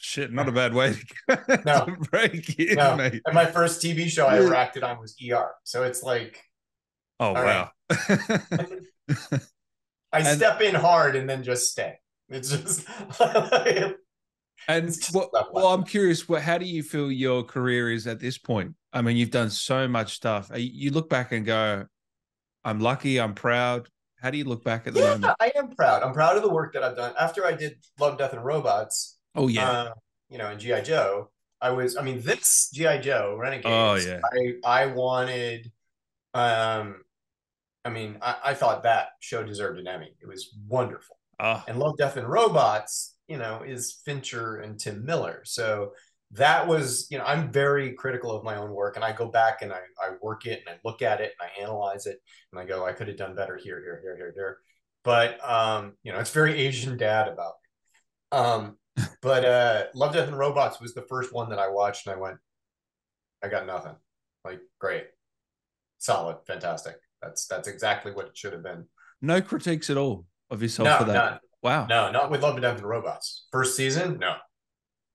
Shit, 0.05 0.33
not 0.33 0.49
a 0.49 0.53
bad 0.53 0.75
way 0.75 0.95
to, 1.29 1.63
No. 1.65 1.85
to 1.87 1.93
break 2.11 2.59
in, 2.59 2.75
No, 2.75 2.97
mate. 2.97 3.23
and 3.25 3.35
my 3.35 3.47
first 3.47 3.81
TV 3.81 4.09
show 4.09 4.27
I 4.27 4.39
ever 4.39 4.53
acted 4.55 4.83
on 4.83 4.99
was 4.99 5.15
ER. 5.31 5.53
So 5.63 5.85
it's 5.85 6.03
like 6.03 6.43
Oh 7.21 7.35
right. 7.35 7.45
wow. 7.45 7.71
I 10.13 10.19
And- 10.19 10.37
step 10.37 10.61
in 10.61 10.75
hard 10.75 11.15
and 11.17 11.29
then 11.31 11.43
just 11.43 11.71
stay. 11.71 11.99
It's 12.29 12.51
just 12.51 12.87
and 13.21 14.89
It's 14.89 14.97
just 14.99 15.15
what, 15.15 15.31
well. 15.53 15.69
I'm 15.69 15.85
curious. 15.85 16.29
What, 16.29 16.43
how 16.43 16.59
do 16.59 16.67
you 16.67 16.83
feel 16.83 17.11
your 17.13 17.43
career 17.45 17.91
is 17.93 18.07
at 18.07 18.19
this 18.21 18.39
point? 18.39 18.75
I 18.93 19.03
mean, 19.03 19.17
you've 19.17 19.31
done 19.31 19.51
so 19.51 19.87
much 19.89 20.15
stuff. 20.15 20.51
Uh, 20.53 20.57
You 20.57 20.91
look 20.91 21.09
back 21.11 21.33
and 21.33 21.45
go, 21.47 21.87
"I'm 22.65 22.81
lucky. 22.81 23.21
I'm 23.21 23.35
proud." 23.35 23.89
How 24.21 24.31
do 24.31 24.39
you 24.39 24.45
look 24.45 24.63
back 24.65 24.87
at 24.87 24.95
the 24.95 25.01
yeah, 25.01 25.07
moment? 25.15 25.35
I 25.41 25.51
am 25.57 25.71
proud. 25.75 26.03
I'm 26.05 26.13
proud 26.13 26.37
of 26.37 26.43
the 26.43 26.49
work 26.51 26.73
that 26.75 26.85
I've 26.85 26.97
done. 26.97 27.13
After 27.19 27.45
I 27.45 27.53
did 27.53 27.77
Love, 27.99 28.19
Death, 28.19 28.33
and 28.35 28.45
Robots, 28.45 29.19
Oh 29.35 29.49
yeah. 29.49 29.71
uh, 29.71 29.91
you 30.29 30.39
know, 30.39 30.51
in 30.51 30.59
GI 30.59 30.83
Joe, 30.83 31.31
I 31.61 31.71
was. 31.71 31.97
I 31.97 32.03
mean, 32.03 32.21
this 32.23 32.71
GI 32.73 32.99
Joe 33.01 33.37
Renegades. 33.39 33.67
Oh, 33.69 33.95
yeah. 33.95 34.21
I 34.65 34.83
I 34.83 34.87
wanted. 34.87 35.71
Um, 36.35 37.03
I 37.85 37.91
mean, 37.91 38.19
I, 38.23 38.37
I 38.45 38.55
thought 38.55 38.85
that 38.85 39.09
show 39.21 39.43
deserved 39.43 39.79
an 39.79 39.87
Emmy. 39.89 40.15
It 40.21 40.27
was 40.27 40.57
wonderful. 40.69 41.19
oh, 41.41 41.63
And 41.67 41.79
Love, 41.79 41.97
Death, 41.99 42.17
and 42.17 42.29
Robots, 42.29 43.17
you 43.29 43.37
know, 43.39 43.63
is 43.67 44.01
Fincher 44.05 44.57
and 44.59 44.79
Tim 44.79 45.05
Miller. 45.05 45.43
So 45.45 45.93
that 46.31 46.67
was, 46.67 47.09
you 47.11 47.19
know, 47.19 47.25
I'm 47.25 47.53
very 47.53 47.93
critical 47.93 48.31
of 48.31 48.45
my 48.45 48.57
own 48.57 48.71
work, 48.71 48.97
and 48.97 49.05
I 49.05 49.13
go 49.13 49.27
back 49.27 49.63
and 49.63 49.73
I 49.73 49.81
I 50.01 50.13
work 50.23 50.47
it 50.47 50.63
and 50.67 50.75
I 50.77 50.79
look 50.89 51.03
at 51.03 51.21
it 51.21 51.35
and 51.39 51.51
I 51.51 51.63
analyze 51.63 52.07
it 52.07 52.19
and 52.53 52.61
I 52.61 52.65
go, 52.65 52.87
I 52.87 52.93
could 52.93 53.09
have 53.09 53.17
done 53.19 53.35
better 53.35 53.57
here, 53.57 53.81
here, 53.81 54.01
here, 54.03 54.17
here, 54.17 54.33
here. 54.35 54.59
But 55.05 55.39
um, 55.49 55.95
you 56.03 56.13
know, 56.13 56.21
it's 56.21 56.31
very 56.31 56.55
Asian 56.59 56.97
dad 56.97 57.29
about 57.29 57.55
me. 58.33 58.39
Um, 58.39 58.79
but 59.23 59.45
uh 59.45 59.85
Love, 59.95 60.13
Death, 60.15 60.29
and 60.29 60.39
Robots 60.39 60.81
was 60.81 60.95
the 60.95 61.03
first 61.03 61.33
one 61.33 61.51
that 61.51 61.59
I 61.59 61.71
watched 61.71 62.07
and 62.07 62.15
I 62.17 62.19
went, 62.21 62.37
I 63.43 63.49
got 63.49 63.67
nothing. 63.67 63.95
Like, 64.45 64.61
great, 64.81 65.05
solid, 65.99 66.39
fantastic. 66.47 66.97
That's 67.21 67.47
that's 67.47 67.69
exactly 67.69 68.13
what 68.13 68.27
it 68.27 68.37
should 68.37 68.53
have 68.53 68.63
been. 68.63 68.87
no 69.21 69.41
critiques 69.41 69.89
at 69.91 69.97
all 69.97 70.27
of 70.51 70.61
yourself 70.63 70.87
No, 70.87 70.99
for 70.99 71.05
that. 71.05 71.13
none. 71.13 71.39
Wow. 71.63 71.87
No, 71.87 72.11
not 72.11 72.31
with 72.31 72.43
Love, 72.43 72.61
Death, 72.61 72.79
and 72.79 72.89
Robots. 72.89 73.47
First 73.53 73.77
season, 73.77 74.19
no. 74.19 74.35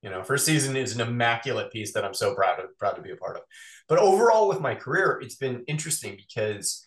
You 0.02 0.08
know, 0.10 0.22
first 0.22 0.46
season 0.46 0.76
is 0.76 0.94
an 0.94 1.00
immaculate 1.06 1.70
piece 1.72 1.92
that 1.92 2.04
I'm 2.04 2.14
so 2.14 2.34
proud 2.34 2.58
of, 2.60 2.66
proud 2.78 2.94
to 2.96 3.02
be 3.02 3.10
a 3.10 3.16
part 3.16 3.36
of. 3.36 3.42
But 3.88 3.98
overall, 3.98 4.48
with 4.48 4.60
my 4.60 4.74
career, 4.74 5.18
it's 5.22 5.34
been 5.36 5.64
interesting 5.66 6.16
because 6.16 6.84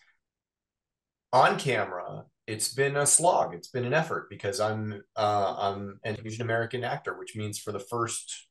on 1.32 1.58
camera, 1.58 2.24
it's 2.46 2.72
been 2.74 2.96
a 2.96 3.06
slog. 3.06 3.54
It's 3.54 3.68
been 3.68 3.84
an 3.84 3.94
effort 3.94 4.28
because 4.30 4.60
I'm 4.60 5.02
uh, 5.16 5.54
I'm 5.58 6.00
an 6.04 6.18
Asian 6.24 6.42
American 6.42 6.84
actor, 6.84 7.18
which 7.18 7.36
means 7.36 7.58
for 7.58 7.72
the 7.72 7.78
first, 7.80 8.48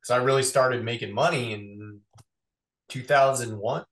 because 0.00 0.18
I 0.20 0.24
really 0.24 0.42
started 0.42 0.84
making 0.84 1.14
money 1.14 1.52
in 1.52 2.00
2001. 2.88 3.84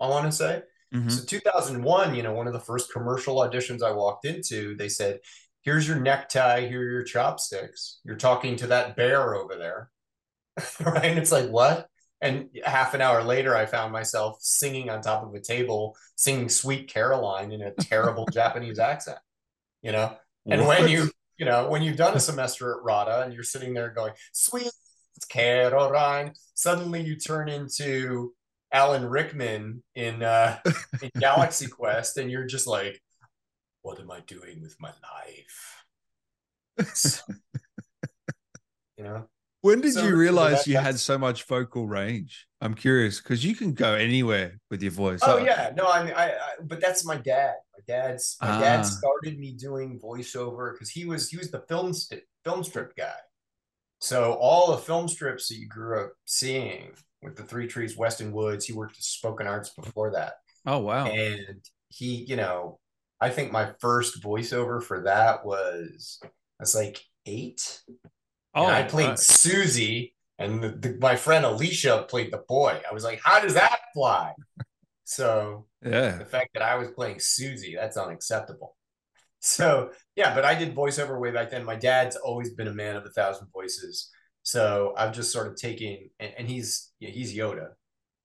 I 0.00 0.08
want 0.08 0.26
to 0.26 0.32
say. 0.32 0.62
Mhm. 0.94 1.10
So 1.10 1.24
2001, 1.24 2.14
you 2.14 2.22
know, 2.22 2.32
one 2.34 2.46
of 2.46 2.52
the 2.52 2.60
first 2.60 2.92
commercial 2.92 3.36
auditions 3.36 3.82
I 3.82 3.92
walked 3.92 4.24
into, 4.26 4.76
they 4.76 4.88
said, 4.88 5.20
"Here's 5.62 5.88
your 5.88 5.98
necktie, 6.00 6.68
here 6.68 6.80
are 6.82 6.90
your 6.90 7.02
chopsticks. 7.04 8.00
You're 8.04 8.16
talking 8.16 8.56
to 8.56 8.68
that 8.68 8.96
bear 8.96 9.34
over 9.34 9.56
there." 9.56 9.90
right? 10.80 11.04
And 11.06 11.18
it's 11.18 11.32
like, 11.32 11.48
"What?" 11.50 11.88
And 12.20 12.48
half 12.64 12.94
an 12.94 13.02
hour 13.02 13.22
later, 13.22 13.54
I 13.54 13.66
found 13.66 13.92
myself 13.92 14.38
singing 14.40 14.88
on 14.88 15.02
top 15.02 15.22
of 15.22 15.34
a 15.34 15.40
table, 15.40 15.96
singing 16.14 16.48
"Sweet 16.48 16.88
Caroline" 16.88 17.52
in 17.52 17.60
a 17.62 17.72
terrible 17.80 18.26
Japanese 18.32 18.78
accent. 18.78 19.18
You 19.82 19.92
know, 19.92 20.16
and 20.46 20.66
when 20.66 20.88
you, 20.88 21.10
you 21.38 21.44
know, 21.44 21.68
when 21.68 21.82
you've 21.82 21.96
done 21.96 22.16
a 22.16 22.20
semester 22.20 22.72
at 22.72 22.82
RADA 22.82 23.22
and 23.22 23.34
you're 23.34 23.42
sitting 23.42 23.74
there 23.74 23.90
going, 23.90 24.14
"Sweet 24.32 24.70
Caroline," 25.28 26.32
suddenly 26.54 27.02
you 27.02 27.16
turn 27.16 27.48
into 27.48 28.32
Alan 28.72 29.04
Rickman 29.04 29.82
in 29.94 30.22
uh, 30.22 30.58
in 31.02 31.10
Galaxy 31.18 31.66
Quest, 31.66 32.16
and 32.16 32.30
you're 32.30 32.46
just 32.46 32.66
like, 32.66 33.02
"What 33.82 34.00
am 34.00 34.10
I 34.10 34.20
doing 34.20 34.62
with 34.62 34.76
my 34.80 34.92
life?" 35.02 35.84
you 38.96 39.04
know. 39.04 39.28
When 39.66 39.80
did 39.80 39.94
So- 39.94 40.04
you 40.06 40.16
realize 40.16 40.64
that- 40.64 40.70
you 40.70 40.76
had 40.78 40.98
so 40.98 41.18
much 41.18 41.44
vocal 41.44 41.86
range? 41.88 42.46
I'm 42.60 42.74
curious 42.74 43.20
because 43.20 43.44
you 43.44 43.54
can 43.54 43.74
go 43.74 43.94
anywhere 43.94 44.58
with 44.70 44.82
your 44.82 44.92
voice. 44.92 45.20
Oh 45.22 45.38
Uh, 45.38 45.44
yeah, 45.44 45.72
no, 45.76 45.86
I 45.86 46.04
mean, 46.04 46.14
I, 46.14 46.30
I 46.32 46.50
but 46.62 46.80
that's 46.80 47.04
my 47.04 47.16
dad. 47.16 47.54
My 47.74 47.82
dad's 47.86 48.36
my 48.40 48.48
Ah. 48.48 48.60
dad 48.60 48.82
started 48.82 49.38
me 49.38 49.52
doing 49.52 50.00
voiceover 50.00 50.72
because 50.72 50.90
he 50.90 51.04
was 51.04 51.28
he 51.28 51.36
was 51.36 51.50
the 51.50 51.60
film 51.68 51.92
st- 51.92 52.22
film 52.44 52.64
strip 52.64 52.94
guy. 52.96 53.18
So 54.00 54.34
all 54.34 54.72
the 54.72 54.78
film 54.82 55.08
strips 55.08 55.48
that 55.48 55.56
you 55.56 55.66
grew 55.68 56.02
up 56.04 56.12
seeing 56.24 56.92
with 57.22 57.36
the 57.36 57.42
Three 57.44 57.66
Trees, 57.66 57.96
Weston 57.96 58.30
Woods, 58.32 58.66
he 58.66 58.72
worked 58.72 58.96
at 58.96 59.02
Spoken 59.02 59.46
Arts 59.46 59.70
before 59.70 60.10
that. 60.12 60.34
Oh 60.64 60.78
wow. 60.80 61.06
and 61.06 61.60
he 61.88 62.16
you 62.24 62.34
know 62.36 62.80
i 63.20 63.30
think 63.30 63.52
my 63.52 63.72
first 63.80 64.20
voiceover 64.20 64.82
for 64.82 65.04
that 65.04 65.46
was 65.46 66.18
i 66.24 66.28
was 66.58 66.74
like 66.74 67.00
eight 67.26 67.80
oh, 68.56 68.66
and 68.66 68.74
i 68.74 68.82
played 68.82 69.10
right. 69.10 69.18
susie 69.18 70.14
and 70.38 70.62
the, 70.62 70.68
the, 70.68 70.98
my 71.00 71.16
friend 71.16 71.44
alicia 71.44 72.04
played 72.08 72.32
the 72.32 72.42
boy. 72.48 72.80
I 72.88 72.92
was 72.92 73.04
like 73.04 73.20
how 73.22 73.40
does 73.40 73.54
that 73.54 73.78
fly? 73.94 74.32
So 75.04 75.66
yeah. 75.84 76.18
the 76.18 76.24
fact 76.24 76.50
that 76.54 76.62
i 76.62 76.76
was 76.76 76.88
playing 76.90 77.20
susie 77.20 77.76
that's 77.78 77.96
unacceptable. 77.96 78.76
So 79.38 79.90
yeah 80.16 80.34
but 80.34 80.44
i 80.44 80.54
did 80.54 80.74
voiceover 80.74 81.20
way 81.20 81.30
back 81.30 81.50
then. 81.50 81.64
My 81.64 81.76
dad's 81.76 82.16
always 82.16 82.54
been 82.54 82.68
a 82.68 82.74
man 82.74 82.96
of 82.96 83.04
a 83.04 83.10
thousand 83.10 83.48
voices. 83.52 84.10
So 84.42 84.94
i've 84.96 85.14
just 85.14 85.32
sort 85.32 85.46
of 85.46 85.56
taken 85.56 86.10
and, 86.18 86.32
and 86.38 86.48
he's 86.48 86.92
he's 86.98 87.36
yoda. 87.36 87.68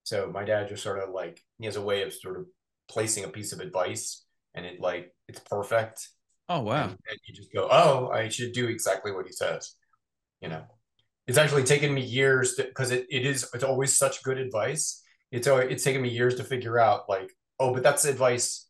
So 0.03 0.31
my 0.33 0.43
dad 0.43 0.69
just 0.69 0.83
sort 0.83 0.99
of 0.99 1.09
like 1.09 1.39
he 1.59 1.65
has 1.65 1.75
a 1.75 1.81
way 1.81 2.01
of 2.01 2.13
sort 2.13 2.39
of 2.39 2.45
placing 2.89 3.23
a 3.23 3.27
piece 3.27 3.53
of 3.53 3.59
advice 3.59 4.25
and 4.55 4.65
it 4.65 4.79
like 4.79 5.13
it's 5.27 5.39
perfect. 5.41 6.09
Oh 6.49 6.61
wow. 6.61 6.83
and, 6.83 6.91
and 6.91 7.19
you 7.27 7.33
just 7.35 7.53
go 7.53 7.67
oh 7.71 8.09
i 8.09 8.27
should 8.27 8.51
do 8.53 8.67
exactly 8.67 9.11
what 9.11 9.25
he 9.25 9.31
says 9.31 9.75
you 10.41 10.49
know 10.49 10.63
it's 11.27 11.37
actually 11.37 11.63
taken 11.63 11.93
me 11.93 12.01
years 12.01 12.55
because 12.55 12.91
it, 12.91 13.05
it 13.09 13.25
is 13.25 13.47
it's 13.53 13.63
always 13.63 13.97
such 13.97 14.23
good 14.23 14.37
advice 14.37 15.01
it's 15.31 15.47
it's 15.47 15.83
taken 15.83 16.01
me 16.01 16.09
years 16.09 16.35
to 16.35 16.43
figure 16.43 16.77
out 16.79 17.07
like 17.07 17.31
oh 17.59 17.73
but 17.73 17.83
that's 17.83 18.05
advice 18.05 18.67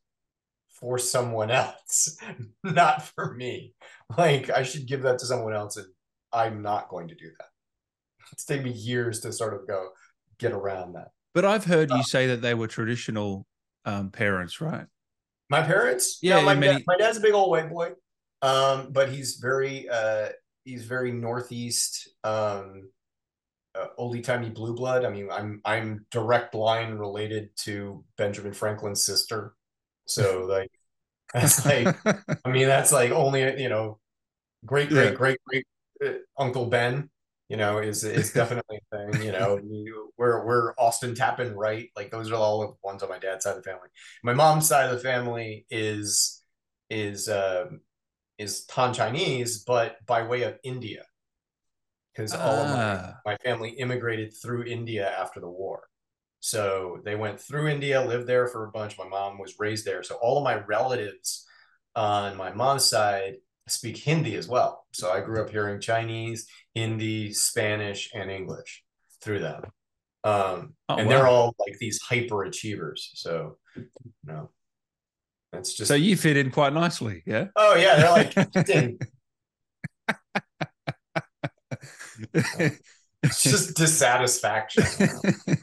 for 0.79 0.97
someone 0.97 1.49
else 1.63 2.17
not 2.63 3.01
for 3.03 3.33
me 3.35 3.73
like 4.17 4.49
i 4.49 4.63
should 4.63 4.85
give 4.85 5.01
that 5.03 5.19
to 5.19 5.25
someone 5.25 5.53
else 5.53 5.77
and 5.77 5.87
i'm 6.33 6.61
not 6.61 6.89
going 6.89 7.07
to 7.07 7.15
do 7.15 7.29
that 7.39 7.47
it's 8.31 8.45
taken 8.45 8.65
me 8.65 8.71
years 8.71 9.19
to 9.21 9.31
sort 9.31 9.53
of 9.53 9.67
go 9.67 9.89
get 10.39 10.51
around 10.51 10.93
that 10.93 11.09
But 11.33 11.45
I've 11.45 11.65
heard 11.65 11.91
Uh, 11.91 11.97
you 11.97 12.03
say 12.03 12.27
that 12.27 12.41
they 12.41 12.53
were 12.53 12.67
traditional 12.67 13.45
um, 13.85 14.09
parents, 14.11 14.59
right? 14.61 14.85
My 15.49 15.61
parents? 15.61 16.19
Yeah, 16.21 16.37
No, 16.39 16.45
my, 16.45 16.55
many- 16.55 16.77
dad, 16.79 16.83
my 16.87 16.97
dad's 16.97 17.17
a 17.17 17.21
big 17.21 17.33
old 17.33 17.49
white 17.49 17.69
boy. 17.69 17.91
Um, 18.41 18.91
but 18.91 19.09
he's 19.09 19.35
very 19.35 19.87
uh 19.89 20.29
he's 20.65 20.85
very 20.85 21.11
northeast 21.11 22.09
um 22.23 22.89
uh, 23.75 23.87
oldie 23.99 24.23
timey 24.23 24.49
blue 24.49 24.75
blood. 24.75 25.05
I 25.05 25.09
mean, 25.09 25.29
I'm 25.31 25.61
I'm 25.65 26.05
direct 26.11 26.55
line 26.55 26.93
related 26.93 27.49
to 27.59 28.03
Benjamin 28.17 28.53
Franklin's 28.53 29.03
sister. 29.03 29.53
So 30.07 30.41
like 30.49 30.71
that's 31.33 31.65
like 31.65 31.95
I 32.45 32.51
mean 32.51 32.67
that's 32.67 32.91
like 32.91 33.11
only 33.11 33.61
you 33.61 33.69
know 33.69 33.99
great 34.65 34.91
great 34.91 35.13
Yeah. 35.13 35.15
great 35.15 35.39
great 35.47 35.65
uh, 36.05 36.13
Uncle 36.37 36.67
Ben 36.67 37.09
you 37.49 37.57
know 37.57 37.79
is 37.79 38.03
is 38.03 38.33
definitely 38.33 38.79
a 38.93 38.97
thing 38.97 39.21
you 39.21 39.31
know 39.31 39.59
you, 39.63 40.11
we're 40.17 40.45
we're 40.45 40.73
Austin 40.77 41.15
Tappan 41.15 41.55
right 41.55 41.89
like 41.95 42.11
those 42.11 42.31
are 42.31 42.35
all 42.35 42.61
the 42.61 42.73
ones 42.83 43.03
on 43.03 43.09
my 43.09 43.19
dad's 43.19 43.43
side 43.43 43.57
of 43.57 43.63
the 43.63 43.69
family 43.69 43.89
my 44.23 44.33
mom's 44.33 44.67
side 44.67 44.89
of 44.89 44.97
the 44.97 45.03
family 45.03 45.65
is 45.69 46.43
is 46.89 47.29
um 47.29 47.81
is 48.41 48.65
Han 48.71 48.93
Chinese 48.93 49.63
but 49.63 49.97
by 50.05 50.23
way 50.23 50.41
of 50.43 50.57
India 50.63 51.03
because 52.11 52.33
all 52.33 52.59
of 52.63 52.69
my, 52.69 52.83
Ah. 52.95 53.15
my 53.25 53.37
family 53.37 53.71
immigrated 53.71 54.33
through 54.41 54.63
India 54.65 55.05
after 55.23 55.39
the 55.39 55.49
war 55.49 55.87
so 56.39 56.99
they 57.05 57.15
went 57.15 57.39
through 57.39 57.67
India 57.67 58.01
lived 58.01 58.27
there 58.27 58.47
for 58.47 58.65
a 58.65 58.71
bunch 58.71 58.97
my 58.97 59.07
mom 59.07 59.37
was 59.37 59.59
raised 59.59 59.85
there 59.85 60.03
so 60.03 60.15
all 60.15 60.37
of 60.37 60.43
my 60.43 60.57
relatives 60.65 61.45
on 61.95 62.37
my 62.37 62.51
mom's 62.51 62.85
side 62.85 63.35
speak 63.67 63.97
Hindi 63.97 64.35
as 64.35 64.47
well. 64.47 64.85
So 64.91 65.11
I 65.11 65.21
grew 65.21 65.41
up 65.41 65.49
hearing 65.49 65.79
Chinese, 65.79 66.47
Hindi, 66.73 67.31
Spanish, 67.31 68.09
and 68.13 68.29
English 68.29 68.83
through 69.21 69.39
them. 69.39 69.61
Um, 70.23 70.73
Oh, 70.89 70.97
and 70.97 71.09
they're 71.09 71.27
all 71.27 71.55
like 71.59 71.77
these 71.79 72.01
hyper 72.01 72.43
achievers. 72.43 73.11
So, 73.15 73.57
you 73.75 73.85
know, 74.25 74.49
it's 75.53 75.73
just, 75.73 75.87
So 75.87 75.95
you 75.95 76.15
fit 76.17 76.37
in 76.37 76.51
quite 76.51 76.73
nicely, 76.73 77.23
yeah. 77.25 77.47
oh, 77.55 77.75
yeah, 77.75 77.97
they're 77.97 78.11
like, 78.11 78.33
it's 83.23 83.43
just 83.43 83.75
dissatisfaction. 83.75 84.83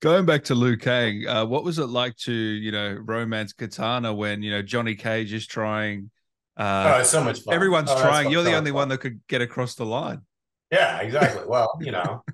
Going 0.00 0.24
back 0.24 0.44
to 0.44 0.54
Liu 0.54 0.78
Kang, 0.78 1.26
uh, 1.26 1.44
what 1.44 1.62
was 1.62 1.78
it 1.78 1.86
like 1.86 2.16
to 2.18 2.32
you 2.32 2.72
know 2.72 2.96
romance 3.04 3.52
Katana 3.52 4.14
when 4.14 4.42
you 4.42 4.50
know 4.50 4.62
Johnny 4.62 4.94
Cage 4.94 5.32
is 5.34 5.46
trying? 5.46 6.10
Uh, 6.56 6.94
oh, 6.94 7.00
it's 7.00 7.10
so 7.10 7.22
much 7.22 7.40
fun. 7.40 7.54
Everyone's 7.54 7.90
oh, 7.90 8.00
trying. 8.00 8.30
You're 8.30 8.42
the 8.42 8.54
only 8.54 8.70
fun. 8.70 8.76
one 8.76 8.88
that 8.88 8.98
could 8.98 9.20
get 9.28 9.42
across 9.42 9.74
the 9.74 9.84
line. 9.84 10.22
Yeah, 10.70 10.98
exactly. 11.02 11.44
Well, 11.46 11.78
you 11.80 11.92
know, 11.92 12.24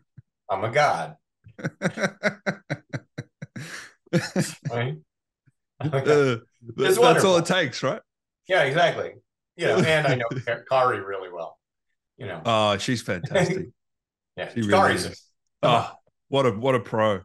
I'm 0.49 0.65
a 0.65 0.71
god. 0.71 1.17
right? 4.71 4.97
Uh, 5.93 6.37
that's 6.75 7.25
all 7.25 7.37
it 7.37 7.45
takes, 7.45 7.83
right? 7.83 8.01
Yeah, 8.49 8.63
exactly. 8.63 9.13
You 9.57 9.67
know, 9.67 9.77
and 9.77 10.07
I 10.07 10.15
know 10.15 10.27
Kari 10.71 11.01
really 11.01 11.31
well. 11.31 11.59
You 12.17 12.27
know. 12.27 12.43
Oh, 12.45 12.79
she's 12.79 13.03
fantastic. 13.03 13.69
yeah, 14.37 14.53
she 14.55 14.63
really 14.63 14.95
is. 14.95 15.23
Oh, 15.63 15.91
what 16.29 16.47
a 16.47 16.53
what 16.53 16.75
a 16.75 16.81
pro. 16.81 17.21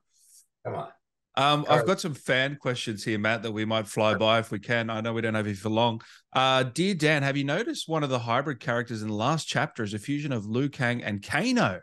Come 0.65 0.75
on. 0.75 0.88
Um, 1.36 1.65
I've 1.70 1.86
got 1.86 2.01
some 2.01 2.13
fan 2.13 2.58
questions 2.60 3.05
here, 3.05 3.17
Matt, 3.17 3.43
that 3.43 3.53
we 3.53 3.63
might 3.63 3.88
fly 3.88 4.15
by 4.15 4.39
if 4.39 4.51
we 4.51 4.60
can. 4.60 4.89
I 4.89 5.00
know 5.00 5.13
we 5.13 5.22
don't 5.22 5.34
have 5.34 5.48
you 5.48 5.55
for 5.55 5.70
long. 5.70 6.01
Uh, 6.34 6.63
dear 6.63 6.93
Dan, 6.93 7.24
have 7.24 7.38
you 7.38 7.46
noticed 7.46 7.88
one 7.88 8.03
of 8.03 8.10
the 8.10 8.20
hybrid 8.20 8.60
characters 8.60 9.01
in 9.01 9.08
the 9.08 9.15
last 9.15 9.48
chapter 9.48 9.81
is 9.81 9.93
a 9.93 10.00
fusion 10.00 10.34
of 10.34 10.46
Liu 10.46 10.67
Kang 10.67 11.01
and 11.01 11.24
Kano? 11.24 11.79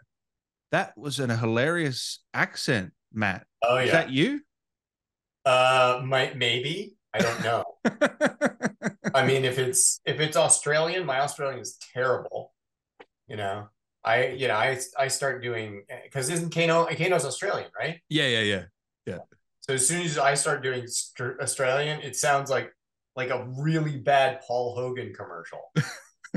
That 0.70 0.92
was 0.98 1.18
an, 1.18 1.30
a 1.30 1.36
hilarious 1.36 2.22
accent, 2.34 2.92
Matt. 3.12 3.46
Oh 3.62 3.78
yeah, 3.78 3.84
is 3.84 3.92
that 3.92 4.10
you? 4.10 4.40
Uh, 5.48 6.02
might 6.04 6.36
maybe 6.36 6.92
I 7.14 7.20
don't 7.20 7.42
know. 7.42 7.64
I 9.14 9.26
mean, 9.26 9.46
if 9.46 9.58
it's 9.58 9.98
if 10.04 10.20
it's 10.20 10.36
Australian, 10.36 11.06
my 11.06 11.20
Australian 11.20 11.58
is 11.60 11.78
terrible. 11.94 12.52
You 13.28 13.36
know, 13.36 13.68
I 14.04 14.26
you 14.26 14.48
know 14.48 14.56
I 14.56 14.78
I 14.98 15.08
start 15.08 15.42
doing 15.42 15.84
because 16.04 16.28
isn't 16.28 16.54
Kano 16.54 16.84
Kano's 16.84 17.24
Australian, 17.24 17.70
right? 17.78 17.98
Yeah, 18.10 18.26
yeah, 18.26 18.40
yeah, 18.40 18.64
yeah. 19.06 19.18
So 19.60 19.72
as 19.72 19.88
soon 19.88 20.02
as 20.02 20.18
I 20.18 20.34
start 20.34 20.62
doing 20.62 20.86
Australian, 21.40 22.02
it 22.02 22.14
sounds 22.16 22.50
like 22.50 22.70
like 23.16 23.30
a 23.30 23.48
really 23.56 23.96
bad 23.96 24.42
Paul 24.46 24.74
Hogan 24.74 25.14
commercial. 25.14 25.62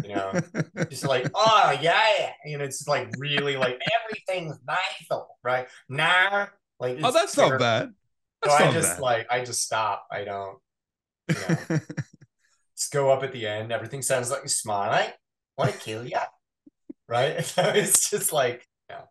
You 0.05 0.15
know, 0.15 0.39
just 0.89 1.05
like 1.05 1.29
oh 1.35 1.77
yeah, 1.81 2.31
and 2.45 2.61
it's 2.61 2.87
like 2.87 3.09
really 3.17 3.57
like 3.57 3.77
everything's 3.99 4.57
nice, 4.65 5.19
right? 5.43 5.67
Nah, 5.89 6.47
like 6.79 6.99
oh 7.03 7.11
that's 7.11 7.35
terrible. 7.35 7.59
not 7.59 7.59
bad. 7.59 7.93
So 8.43 8.51
I 8.51 8.71
just 8.71 8.95
bad. 8.95 9.01
like 9.01 9.27
I 9.29 9.43
just 9.43 9.61
stop. 9.61 10.07
I 10.11 10.23
don't. 10.23 10.57
You 11.29 11.35
know, 11.35 11.57
just 12.77 12.91
go 12.91 13.11
up 13.11 13.23
at 13.23 13.31
the 13.31 13.47
end. 13.47 13.71
Everything 13.71 14.01
sounds 14.01 14.31
like 14.31 14.43
you 14.43 14.49
smile. 14.49 14.91
I 14.91 15.13
Want 15.57 15.73
to 15.73 15.77
kill 15.79 16.05
you, 16.05 16.17
right? 17.07 17.43
So 17.45 17.63
it's 17.63 18.09
just 18.09 18.33
like. 18.33 18.67
You 18.89 18.95
know. 18.95 19.03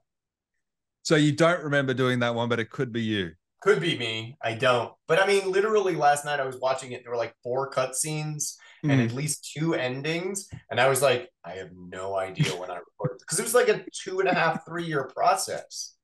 So 1.03 1.17
you 1.17 1.33
don't 1.33 1.63
remember 1.63 1.95
doing 1.95 2.19
that 2.21 2.35
one, 2.35 2.49
but 2.49 2.61
it 2.61 2.71
could 2.71 2.93
be 2.93 3.03
you. 3.03 3.33
Could 3.61 3.81
be 3.81 3.97
me. 3.99 4.37
I 4.43 4.55
don't. 4.55 4.93
But 5.07 5.23
I 5.23 5.27
mean, 5.27 5.51
literally 5.51 5.95
last 5.95 6.25
night 6.25 6.41
I 6.41 6.47
was 6.47 6.59
watching 6.59 6.93
it. 6.93 7.03
There 7.05 7.13
were 7.13 7.19
like 7.19 7.35
four 7.43 7.71
cutscenes 7.71 8.57
mm. 8.85 8.91
and 8.91 9.01
at 9.01 9.13
least 9.13 9.53
two 9.55 9.75
endings. 9.75 10.49
And 10.71 10.81
I 10.81 10.89
was 10.89 11.03
like, 11.03 11.29
I 11.45 11.53
have 11.53 11.71
no 11.75 12.17
idea 12.17 12.53
when 12.53 12.71
I 12.71 12.77
recorded 12.77 13.19
because 13.21 13.39
it 13.39 13.43
was 13.43 13.55
like 13.55 13.69
a 13.69 13.85
two 13.93 14.21
and 14.21 14.29
a 14.29 14.35
half, 14.35 14.65
three 14.67 14.85
year 14.85 15.11
process. 15.15 15.95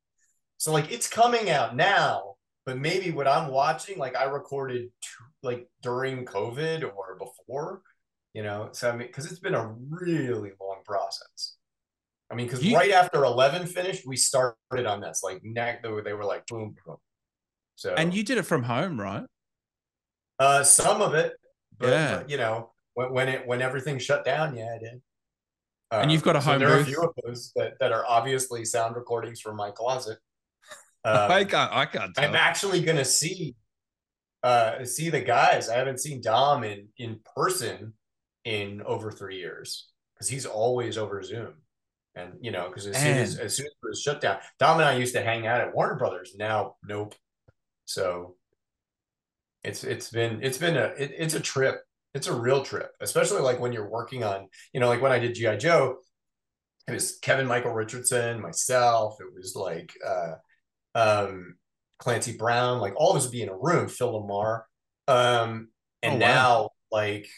So 0.58 0.72
like 0.72 0.92
it's 0.92 1.08
coming 1.08 1.50
out 1.50 1.74
now, 1.74 2.35
but 2.66 2.76
maybe 2.76 3.12
what 3.12 3.28
I'm 3.28 3.50
watching, 3.50 3.96
like 3.96 4.16
I 4.16 4.24
recorded 4.24 4.90
like 5.42 5.68
during 5.80 6.26
COVID 6.26 6.82
or 6.82 7.16
before, 7.16 7.80
you 8.34 8.42
know. 8.42 8.70
So 8.72 8.90
I 8.90 8.96
mean, 8.96 9.06
because 9.06 9.30
it's 9.30 9.40
been 9.40 9.54
a 9.54 9.72
really 9.88 10.50
long 10.60 10.82
process. 10.84 11.56
I 12.30 12.34
mean, 12.34 12.48
because 12.48 12.68
right 12.72 12.90
after 12.90 13.24
Eleven 13.24 13.68
finished, 13.68 14.04
we 14.04 14.16
started 14.16 14.84
on 14.84 15.00
this. 15.00 15.22
Like, 15.22 15.42
neck, 15.44 15.84
they 15.84 16.12
were 16.12 16.24
like 16.24 16.44
boom, 16.46 16.74
boom. 16.84 16.96
So 17.76 17.94
and 17.94 18.12
you 18.12 18.24
did 18.24 18.36
it 18.36 18.42
from 18.42 18.64
home, 18.64 19.00
right? 19.00 19.24
Uh, 20.38 20.64
some 20.64 21.00
of 21.00 21.14
it, 21.14 21.34
but, 21.78 21.88
yeah. 21.88 22.16
But, 22.16 22.30
you 22.30 22.36
know, 22.36 22.72
when, 22.94 23.12
when 23.12 23.28
it 23.28 23.46
when 23.46 23.62
everything 23.62 23.98
shut 24.00 24.24
down, 24.24 24.56
yeah, 24.56 24.74
I 24.74 24.78
did. 24.78 25.02
Uh, 25.92 26.00
and 26.02 26.10
you've 26.10 26.24
got 26.24 26.34
a 26.34 26.40
home. 26.40 26.54
So 26.54 26.58
there 26.58 26.68
booth. 26.68 26.78
are 26.78 26.80
a 26.80 26.84
few 26.84 27.02
of 27.02 27.14
those 27.24 27.52
that, 27.54 27.74
that 27.78 27.92
are 27.92 28.04
obviously 28.08 28.64
sound 28.64 28.96
recordings 28.96 29.40
from 29.40 29.54
my 29.54 29.70
closet. 29.70 30.18
Um, 31.06 31.30
I 31.30 31.44
can't. 31.44 31.72
I 31.72 31.86
can't. 31.86 32.14
Tell. 32.14 32.24
I'm 32.24 32.34
actually 32.34 32.80
gonna 32.82 33.04
see, 33.04 33.54
uh, 34.42 34.84
see 34.84 35.08
the 35.08 35.20
guys. 35.20 35.68
I 35.68 35.76
haven't 35.76 36.00
seen 36.00 36.20
Dom 36.20 36.64
in 36.64 36.88
in 36.98 37.20
person 37.36 37.92
in 38.44 38.82
over 38.82 39.12
three 39.12 39.36
years 39.36 39.88
because 40.14 40.28
he's 40.28 40.46
always 40.46 40.98
over 40.98 41.22
Zoom. 41.22 41.54
And 42.16 42.32
you 42.40 42.50
know, 42.50 42.68
because 42.68 42.86
as 42.86 42.96
soon 42.96 43.18
as 43.18 43.38
as 43.38 43.54
soon 43.54 43.66
as 43.66 43.72
it 43.72 43.86
was 43.86 44.00
shut 44.02 44.20
down, 44.20 44.38
Dom 44.58 44.80
and 44.80 44.88
I 44.88 44.96
used 44.96 45.14
to 45.14 45.22
hang 45.22 45.46
out 45.46 45.60
at 45.60 45.74
Warner 45.74 45.96
Brothers. 45.96 46.34
Now, 46.36 46.74
nope. 46.82 47.14
So 47.84 48.36
it's 49.62 49.84
it's 49.84 50.10
been 50.10 50.40
it's 50.42 50.58
been 50.58 50.76
a 50.76 50.86
it, 50.98 51.12
it's 51.16 51.34
a 51.34 51.40
trip. 51.40 51.82
It's 52.14 52.26
a 52.26 52.34
real 52.34 52.64
trip, 52.64 52.90
especially 53.00 53.42
like 53.42 53.60
when 53.60 53.72
you're 53.72 53.90
working 53.90 54.24
on 54.24 54.48
you 54.72 54.80
know 54.80 54.88
like 54.88 55.02
when 55.02 55.12
I 55.12 55.18
did 55.18 55.34
GI 55.34 55.58
Joe, 55.58 55.98
it 56.88 56.92
was 56.92 57.18
Kevin 57.18 57.46
Michael 57.46 57.72
Richardson, 57.72 58.40
myself. 58.40 59.18
It 59.20 59.32
was 59.34 59.54
like 59.54 59.92
uh, 60.04 60.36
um, 60.96 61.56
Clancy 61.98 62.36
Brown, 62.36 62.80
like 62.80 62.94
all 62.96 63.10
of 63.10 63.16
us 63.16 63.24
would 63.24 63.32
be 63.32 63.42
in 63.42 63.48
a 63.48 63.56
room, 63.56 63.88
Phil 63.88 64.12
LaMarr. 64.12 64.62
Um, 65.06 65.68
and 66.02 66.22
oh, 66.22 66.26
wow. 66.26 66.34
now 66.34 66.70
like 66.90 67.28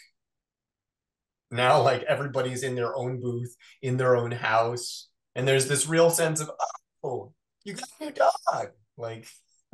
now 1.51 1.81
like 1.81 2.03
everybody's 2.03 2.63
in 2.63 2.75
their 2.75 2.95
own 2.95 3.19
booth, 3.19 3.55
in 3.81 3.97
their 3.97 4.15
own 4.15 4.31
house, 4.31 5.09
and 5.35 5.47
there's 5.47 5.67
this 5.67 5.87
real 5.87 6.09
sense 6.09 6.39
of 6.39 6.49
oh, 7.03 7.33
you 7.63 7.73
got 7.73 7.89
a 7.99 8.05
new 8.05 8.11
dog. 8.11 8.69
Like 8.97 9.27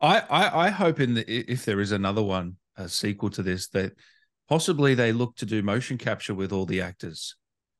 I, 0.00 0.20
I 0.20 0.66
I 0.66 0.70
hope 0.70 1.00
in 1.00 1.14
the 1.14 1.28
if 1.28 1.64
there 1.64 1.80
is 1.80 1.92
another 1.92 2.22
one, 2.22 2.56
a 2.76 2.88
sequel 2.88 3.30
to 3.30 3.42
this, 3.42 3.68
that 3.68 3.92
possibly 4.48 4.94
they 4.94 5.12
look 5.12 5.36
to 5.36 5.46
do 5.46 5.62
motion 5.62 5.98
capture 5.98 6.34
with 6.34 6.52
all 6.52 6.66
the 6.66 6.80
actors. 6.80 7.36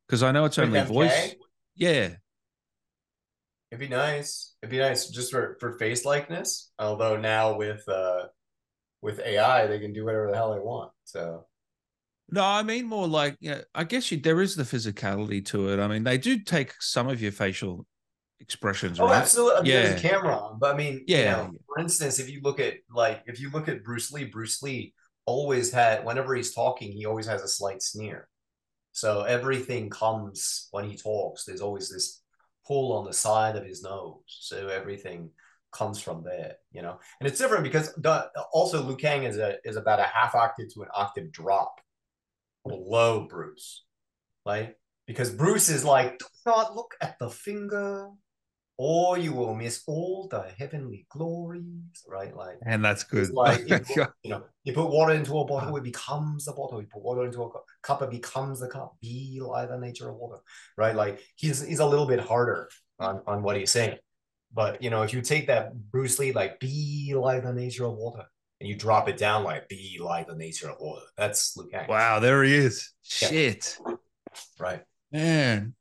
Because 0.07 0.23
I 0.23 0.33
know 0.33 0.45
it's 0.45 0.59
only 0.59 0.83
voice. 0.83 1.35
Yeah, 1.75 2.17
It'd 3.72 3.80
be 3.80 3.88
nice. 3.88 4.54
It'd 4.62 4.70
be 4.70 4.78
nice 4.78 5.08
just 5.08 5.32
for 5.32 5.56
for 5.58 5.78
face 5.78 6.04
likeness. 6.04 6.70
Although 6.78 7.16
now 7.16 7.56
with 7.56 7.82
uh 7.88 8.24
with 9.00 9.18
AI, 9.20 9.66
they 9.66 9.80
can 9.80 9.94
do 9.94 10.04
whatever 10.04 10.30
the 10.30 10.37
hell 10.37 10.52
they 10.52 10.61
want. 10.61 10.92
So. 11.04 11.46
No, 12.30 12.44
I 12.44 12.62
mean 12.62 12.87
more 12.87 13.08
like 13.08 13.38
yeah. 13.40 13.50
You 13.50 13.56
know, 13.56 13.64
I 13.74 13.85
guess 13.85 14.12
you, 14.12 14.18
there 14.18 14.42
is 14.42 14.56
the 14.56 14.62
physicality 14.62 15.42
to 15.46 15.70
it. 15.70 15.80
I 15.80 15.88
mean, 15.88 16.04
they 16.04 16.18
do 16.18 16.40
take 16.40 16.74
some 16.80 17.08
of 17.08 17.22
your 17.22 17.32
facial 17.32 17.87
expressions. 18.40 19.00
Oh, 19.00 19.06
right? 19.06 19.16
absolutely. 19.16 19.70
yeah, 19.70 19.85
there's 19.85 20.04
a 20.04 20.08
camera 20.08 20.37
on, 20.37 20.58
but 20.58 20.74
I 20.74 20.76
mean, 20.76 21.04
yeah. 21.06 21.18
You 21.18 21.24
know, 21.24 21.58
for 21.66 21.78
instance, 21.78 22.18
if 22.18 22.28
you 22.28 22.42
look 22.42 22.61
at 22.61 22.74
like 22.94 23.22
if 23.26 23.40
you 23.40 23.50
look 23.50 23.68
at 23.68 23.82
Bruce 23.82 24.12
Lee, 24.12 24.24
Bruce 24.24 24.62
Lee 24.62 24.92
always 25.24 25.72
had 25.72 26.04
whenever 26.04 26.35
he's 26.35 26.54
talking, 26.54 26.92
he 26.92 27.06
always 27.06 27.26
has 27.26 27.42
a 27.42 27.48
slight 27.48 27.82
sneer. 27.82 28.28
So 28.92 29.22
everything 29.22 29.88
comes 29.88 30.68
when 30.72 30.90
he 30.90 30.96
talks. 30.96 31.44
There's 31.44 31.62
always 31.62 31.90
this 31.90 32.21
on 32.72 33.04
the 33.04 33.12
side 33.12 33.56
of 33.56 33.64
his 33.64 33.82
nose. 33.82 34.22
So 34.26 34.68
everything 34.68 35.30
comes 35.72 36.00
from 36.00 36.22
there, 36.22 36.56
you 36.72 36.82
know. 36.82 36.98
And 37.20 37.28
it's 37.28 37.38
different 37.38 37.64
because 37.64 37.92
the, 37.94 38.30
also 38.52 38.82
Liu 38.82 38.96
Kang 38.96 39.24
is 39.24 39.38
a 39.38 39.56
is 39.64 39.76
about 39.76 40.00
a 40.00 40.04
half 40.04 40.35
octave 40.35 40.72
to 40.74 40.82
an 40.82 40.88
octave 40.94 41.32
drop 41.32 41.80
below 42.66 43.26
Bruce, 43.28 43.85
right? 44.46 44.74
Because 45.06 45.30
Bruce 45.30 45.68
is 45.68 45.85
like, 45.85 46.18
do 46.18 46.26
not 46.46 46.76
look 46.76 46.94
at 47.00 47.18
the 47.18 47.28
finger, 47.28 48.08
or 48.85 49.16
you 49.16 49.33
will 49.33 49.55
miss 49.55 49.85
all 49.87 50.27
the 50.29 50.45
heavenly 50.59 51.07
glories, 51.09 52.05
right? 52.09 52.37
Like, 52.37 52.59
and 52.66 52.85
that's 52.85 53.05
good. 53.05 53.31
Like, 53.31 53.61
you, 53.68 53.79
put, 53.95 54.11
you 54.25 54.31
know, 54.31 54.42
you 54.64 54.73
put 54.73 54.90
water 54.90 55.12
into 55.12 55.38
a 55.38 55.45
bottle, 55.45 55.68
uh-huh. 55.68 55.77
it 55.77 55.85
becomes 55.85 56.49
a 56.49 56.53
bottle. 56.53 56.81
You 56.81 56.88
put 56.88 57.01
water 57.01 57.25
into 57.25 57.45
a 57.45 57.51
cup, 57.81 58.03
it 58.03 58.11
becomes 58.11 58.61
a 58.61 58.66
cup. 58.66 58.97
Be 59.01 59.40
like 59.40 59.68
the 59.68 59.79
nature 59.79 60.09
of 60.09 60.16
water, 60.16 60.40
right? 60.77 60.97
Like, 60.97 61.21
he's 61.37 61.64
he's 61.64 61.79
a 61.79 61.87
little 61.87 62.07
bit 62.07 62.18
harder 62.18 62.68
on 62.99 63.23
on 63.25 63.45
what 63.45 63.57
he's 63.57 63.71
saying, 63.71 63.99
but 64.53 64.83
you 64.83 64.90
know, 64.90 65.03
if 65.03 65.14
you 65.14 65.23
take 65.23 65.47
that 65.47 65.73
Bruce 65.92 66.18
Lee, 66.18 66.33
like, 66.33 66.59
be 66.59 67.14
like 67.14 67.45
the 67.45 67.53
nature 67.53 67.85
of 67.85 67.95
water, 67.95 68.25
and 68.59 68.68
you 68.68 68.75
drop 68.75 69.09
it 69.09 69.16
down, 69.16 69.45
like, 69.45 69.68
be 69.68 70.01
like 70.03 70.27
the 70.27 70.35
nature 70.35 70.68
of 70.68 70.81
water. 70.81 71.07
That's 71.16 71.57
Luke. 71.57 71.71
Wow, 71.88 72.18
there 72.18 72.42
he 72.42 72.53
is. 72.53 72.92
Yeah. 73.21 73.29
Shit. 73.29 73.79
Right. 74.59 74.83
Man, 75.12 75.75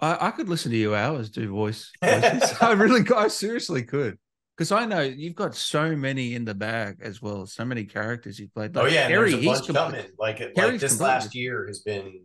I, 0.00 0.28
I 0.28 0.30
could 0.30 0.48
listen 0.48 0.70
to 0.72 0.76
you 0.76 0.94
hours 0.94 1.30
do 1.30 1.50
voice. 1.50 1.90
I 2.02 2.72
really, 2.76 3.04
I 3.14 3.28
seriously 3.28 3.82
could, 3.82 4.18
because 4.56 4.72
I 4.72 4.84
know 4.84 5.00
you've 5.00 5.34
got 5.34 5.54
so 5.54 5.94
many 5.96 6.34
in 6.34 6.44
the 6.44 6.54
bag 6.54 6.98
as 7.02 7.20
well. 7.20 7.46
So 7.46 7.64
many 7.64 7.84
characters 7.84 8.38
you've 8.38 8.54
played. 8.54 8.74
Like 8.74 8.84
oh 8.84 8.88
yeah, 8.88 9.08
Harry, 9.08 9.32
there's 9.32 9.44
a 9.44 9.46
bunch 9.46 9.68
coming. 9.68 10.06
Like, 10.18 10.40
like 10.56 10.80
this 10.80 11.00
last 11.00 11.34
year 11.34 11.66
has 11.66 11.80
been, 11.80 12.20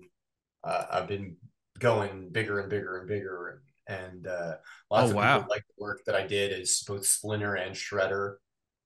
uh, 0.63 0.85
I've 0.91 1.07
been 1.07 1.37
going 1.79 2.29
bigger 2.29 2.59
and 2.59 2.69
bigger 2.69 2.99
and 2.99 3.07
bigger, 3.07 3.49
and 3.49 3.59
and 3.87 4.27
uh, 4.27 4.55
lots 4.89 5.07
oh, 5.07 5.09
of 5.09 5.15
wow. 5.15 5.37
people 5.37 5.49
like 5.49 5.65
the 5.67 5.83
work 5.83 6.01
that 6.05 6.15
I 6.15 6.25
did 6.25 6.59
as 6.59 6.83
both 6.87 7.05
Splinter 7.05 7.55
and 7.55 7.75
Shredder 7.75 8.35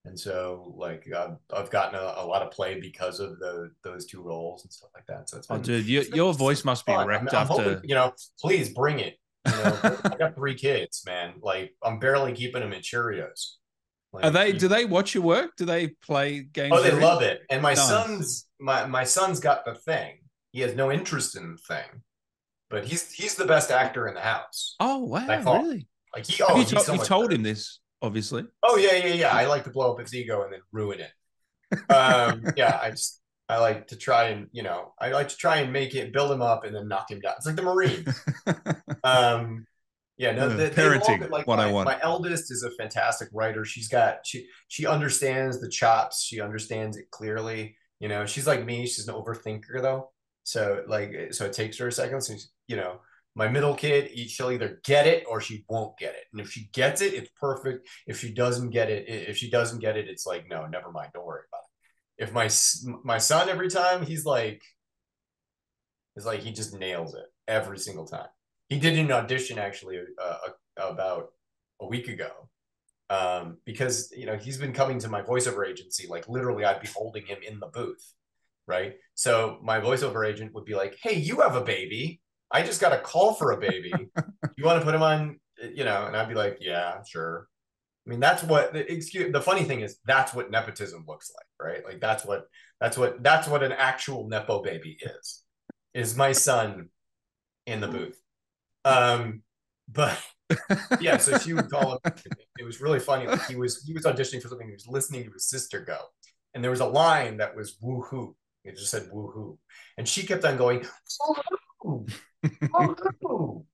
and 0.06 0.20
so 0.20 0.74
like 0.78 1.06
I've, 1.16 1.36
I've 1.54 1.70
gotten 1.70 1.96
a, 1.96 2.14
a, 2.18 2.26
lot 2.26 2.42
of 2.42 2.52
play 2.52 2.80
because 2.80 3.20
of 3.20 3.38
the 3.40 3.72
those 3.84 4.06
two 4.06 4.22
roles 4.22 4.64
and 4.64 4.72
stuff 4.72 4.90
like 4.96 5.06
that. 5.08 5.30
So 5.30 5.38
it's 5.38 5.48
oh, 5.50 5.56
been, 5.56 5.62
oh, 5.62 5.66
dude, 5.66 5.86
you, 5.86 6.06
your 6.14 6.34
voice 6.34 6.64
must 6.64 6.86
be 6.86 6.94
wrecked 6.96 7.34
I'm, 7.34 7.42
I'm 7.42 7.48
hoping, 7.48 7.82
you 7.84 7.96
know, 7.96 8.14
please 8.40 8.70
bring 8.70 9.00
it. 9.00 9.18
You 9.46 9.52
know, 9.52 9.80
I 10.06 10.16
got 10.18 10.36
three 10.36 10.56
kids, 10.56 11.04
man. 11.06 11.34
Like 11.42 11.76
I'm 11.84 12.00
barely 12.00 12.34
keeping 12.34 12.62
them 12.62 12.74
in 12.74 12.82
Cheerios. 12.82 13.56
Like, 14.12 14.26
Are 14.26 14.32
they? 14.32 14.54
Do 14.54 14.68
they 14.68 14.86
watch 14.86 15.14
your 15.14 15.24
work? 15.24 15.52
Do 15.56 15.66
they 15.66 15.88
play 15.88 16.42
games? 16.42 16.74
Oh, 16.76 16.82
they 16.82 16.92
love 16.92 17.22
it. 17.22 17.42
And 17.50 17.62
my 17.62 17.74
Nice. 17.74 17.88
son's 17.88 18.48
my 18.60 18.86
my 18.86 19.04
son's 19.04 19.40
got 19.40 19.66
the 19.66 19.76
thing. 19.76 20.20
He 20.52 20.62
has 20.62 20.76
no 20.76 20.92
interest 20.92 21.36
in 21.36 21.52
the 21.52 21.58
thing, 21.58 22.02
but 22.70 22.86
he's 22.86 23.12
he's 23.12 23.36
the 23.36 23.46
best 23.46 23.70
actor 23.70 24.08
in 24.08 24.16
the 24.16 24.22
house. 24.22 24.76
Oh 24.80 25.04
wow, 25.04 25.26
oh, 25.46 25.62
really? 25.62 25.88
Like 26.16 26.26
he, 26.26 26.42
oh, 26.42 26.48
Have 26.48 26.56
oh, 26.56 26.60
you, 26.60 26.66
to- 26.66 26.80
so 26.80 26.94
you've 26.94 27.04
told 27.04 27.26
better. 27.26 27.36
him 27.36 27.44
this, 27.44 27.79
obviously. 28.02 28.46
Oh 28.64 28.78
yeah, 28.78 28.96
yeah, 28.96 29.14
yeah. 29.14 29.30
I 29.30 29.46
like 29.46 29.64
to 29.66 29.70
blow 29.70 29.94
up 29.94 30.00
his 30.00 30.14
ego 30.14 30.44
and 30.44 30.54
then 30.54 30.62
ruin 30.72 31.00
it. 31.00 31.92
Um, 31.92 32.46
yeah, 32.58 32.80
I 32.82 32.92
just 32.92 33.22
I 33.48 33.60
like 33.60 33.88
to 33.88 33.96
try 33.96 34.30
and 34.30 34.48
you 34.52 34.64
know 34.64 34.94
I 35.00 35.10
like 35.10 35.30
to 35.30 35.38
try 35.38 35.58
and 35.58 35.74
make 35.74 35.96
it 35.96 36.14
build 36.14 36.32
him 36.32 36.42
up 36.42 36.64
and 36.64 36.76
then 36.76 36.88
knock 36.88 37.12
him 37.12 37.20
down. 37.20 37.34
It's 37.38 37.46
like 37.46 37.56
the 37.56 37.64
Marines. 37.64 38.24
um, 39.04 39.66
yeah, 40.18 40.34
no, 40.34 40.50
they 40.50 40.70
parenting. 40.70 41.30
Like 41.30 41.48
101. 41.48 41.86
my, 41.86 41.96
my 41.96 42.00
eldest 42.02 42.52
is 42.52 42.64
a 42.64 42.72
fantastic 42.72 43.30
writer. 43.32 43.64
She's 43.64 43.88
got 43.88 44.26
she 44.26 44.48
she 44.68 44.86
understands 44.86 45.62
the 45.62 45.70
chops. 45.70 46.24
She 46.24 46.42
understands 46.42 46.98
it 46.98 47.10
clearly. 47.10 47.78
You 48.00 48.10
know, 48.10 48.26
she's 48.26 48.46
like 48.46 48.66
me. 48.66 48.86
She's 48.86 49.08
an 49.08 49.16
overthinker 49.16 49.82
though. 49.82 50.12
So 50.44 50.84
like, 50.88 51.34
so 51.34 51.46
it 51.46 51.54
takes 51.54 51.78
her 51.78 51.88
a 51.88 51.92
second. 51.92 52.22
So 52.22 52.34
you 52.68 52.76
know, 52.76 53.00
my 53.40 53.48
middle 53.48 53.74
kid, 53.74 54.12
she'll 54.30 54.52
either 54.52 54.82
get 54.84 55.08
it 55.08 55.24
or 55.26 55.40
she 55.40 55.64
won't 55.70 55.98
get 55.98 56.14
it. 56.14 56.26
And 56.34 56.42
if 56.42 56.52
she 56.52 56.70
gets 56.74 57.02
it, 57.02 57.14
it's 57.14 57.32
perfect. 57.40 57.88
If 58.06 58.20
she 58.20 58.34
doesn't 58.34 58.72
get 58.72 58.92
it, 58.92 59.06
if 59.08 59.38
she 59.38 59.50
doesn't 59.50 59.80
get 59.80 59.96
it, 59.96 60.10
it's 60.10 60.26
like, 60.26 60.50
no, 60.50 60.66
never 60.66 60.92
mind. 60.92 61.12
Don't 61.14 61.26
worry 61.26 61.44
about 61.50 61.62
it. 61.64 62.24
If 62.26 62.34
my 62.34 62.50
my 63.06 63.18
son 63.18 63.48
every 63.48 63.70
time 63.70 64.06
he's 64.06 64.26
like, 64.26 64.62
it's 66.18 66.26
like 66.26 66.42
he 66.42 66.52
just 66.52 66.78
nails 66.78 67.16
it 67.16 67.28
every 67.48 67.80
single 67.80 68.06
time. 68.06 68.28
He 68.68 68.78
did 68.78 68.98
an 69.00 69.10
audition 69.10 69.58
actually 69.58 70.00
uh, 70.22 70.38
about 70.78 71.30
a 71.80 71.88
week 71.88 72.10
ago 72.10 72.50
um, 73.10 73.58
because 73.66 74.12
you 74.18 74.26
know 74.26 74.36
he's 74.36 74.58
been 74.58 74.74
coming 74.74 75.00
to 75.00 75.08
my 75.08 75.22
voiceover 75.22 75.66
agency. 75.66 76.08
Like 76.10 76.28
literally, 76.28 76.66
I'd 76.66 76.82
be 76.82 76.90
holding 76.94 77.26
him 77.26 77.38
in 77.48 77.62
the 77.62 77.68
booth, 77.68 78.06
right? 78.68 78.96
So 79.16 79.60
my 79.64 79.80
voiceover 79.80 80.30
agent 80.30 80.54
would 80.56 80.66
be 80.66 80.76
like, 80.76 80.98
"Hey, 81.02 81.16
you 81.16 81.40
have 81.40 81.56
a 81.56 81.64
baby. 81.64 82.20
I 82.52 82.64
just 82.64 82.82
got 82.82 82.94
a 82.94 83.00
call 83.00 83.34
for 83.34 83.52
a 83.52 83.58
baby. 83.58 83.94
you 84.58 84.66
want 84.66 84.80
to 84.80 84.86
put 84.86 84.96
him 84.96 85.04
on?" 85.04 85.40
You 85.74 85.84
know, 85.84 86.06
and 86.06 86.16
I'd 86.16 86.30
be 86.30 86.36
like, 86.36 86.58
"Yeah, 86.62 87.04
sure." 87.04 87.48
I 88.06 88.10
mean, 88.10 88.20
that's 88.20 88.44
what 88.44 88.74
the 88.74 88.92
excuse. 88.92 89.32
The 89.32 89.42
funny 89.42 89.64
thing 89.64 89.82
is, 89.82 89.98
that's 90.06 90.34
what 90.34 90.50
nepotism 90.50 91.06
looks 91.08 91.32
like, 91.36 91.68
right? 91.68 91.86
Like 91.86 92.02
that's 92.02 92.26
what 92.26 92.48
that's 92.80 92.98
what 92.98 93.22
that's 93.22 93.48
what 93.48 93.62
an 93.62 93.72
actual 93.72 94.28
nepo 94.28 94.64
baby 94.64 94.98
is. 95.00 95.44
Is 95.94 96.16
my 96.16 96.32
son 96.32 96.90
in 97.68 97.82
the 97.82 97.88
booth? 97.88 98.20
Um, 98.84 99.44
but 99.88 100.20
yeah, 101.00 101.18
so 101.18 101.38
she 101.38 101.54
would 101.54 101.70
call 101.70 101.94
him. 101.94 102.14
It 102.58 102.64
was 102.64 102.82
really 102.82 103.00
funny. 103.00 103.28
Like 103.28 103.46
he 103.46 103.56
was 103.56 103.84
he 103.84 103.94
was 103.94 104.06
auditioning 104.06 104.42
for 104.42 104.48
something. 104.48 104.68
He 104.68 104.74
was 104.74 104.88
listening 104.88 105.26
to 105.26 105.32
his 105.32 105.48
sister 105.48 105.82
go, 105.82 106.00
and 106.54 106.64
there 106.64 106.72
was 106.72 106.80
a 106.80 106.86
line 106.86 107.38
that 107.38 107.56
was 107.56 107.78
woohoo. 107.84 108.34
It 108.64 108.76
just 108.76 108.90
said 108.90 109.10
woohoo, 109.14 109.58
and 109.98 110.08
she 110.08 110.26
kept 110.26 110.46
on 110.46 110.58
going 110.58 110.80
woohoo, 110.80 111.59
woohoo, 112.44 113.66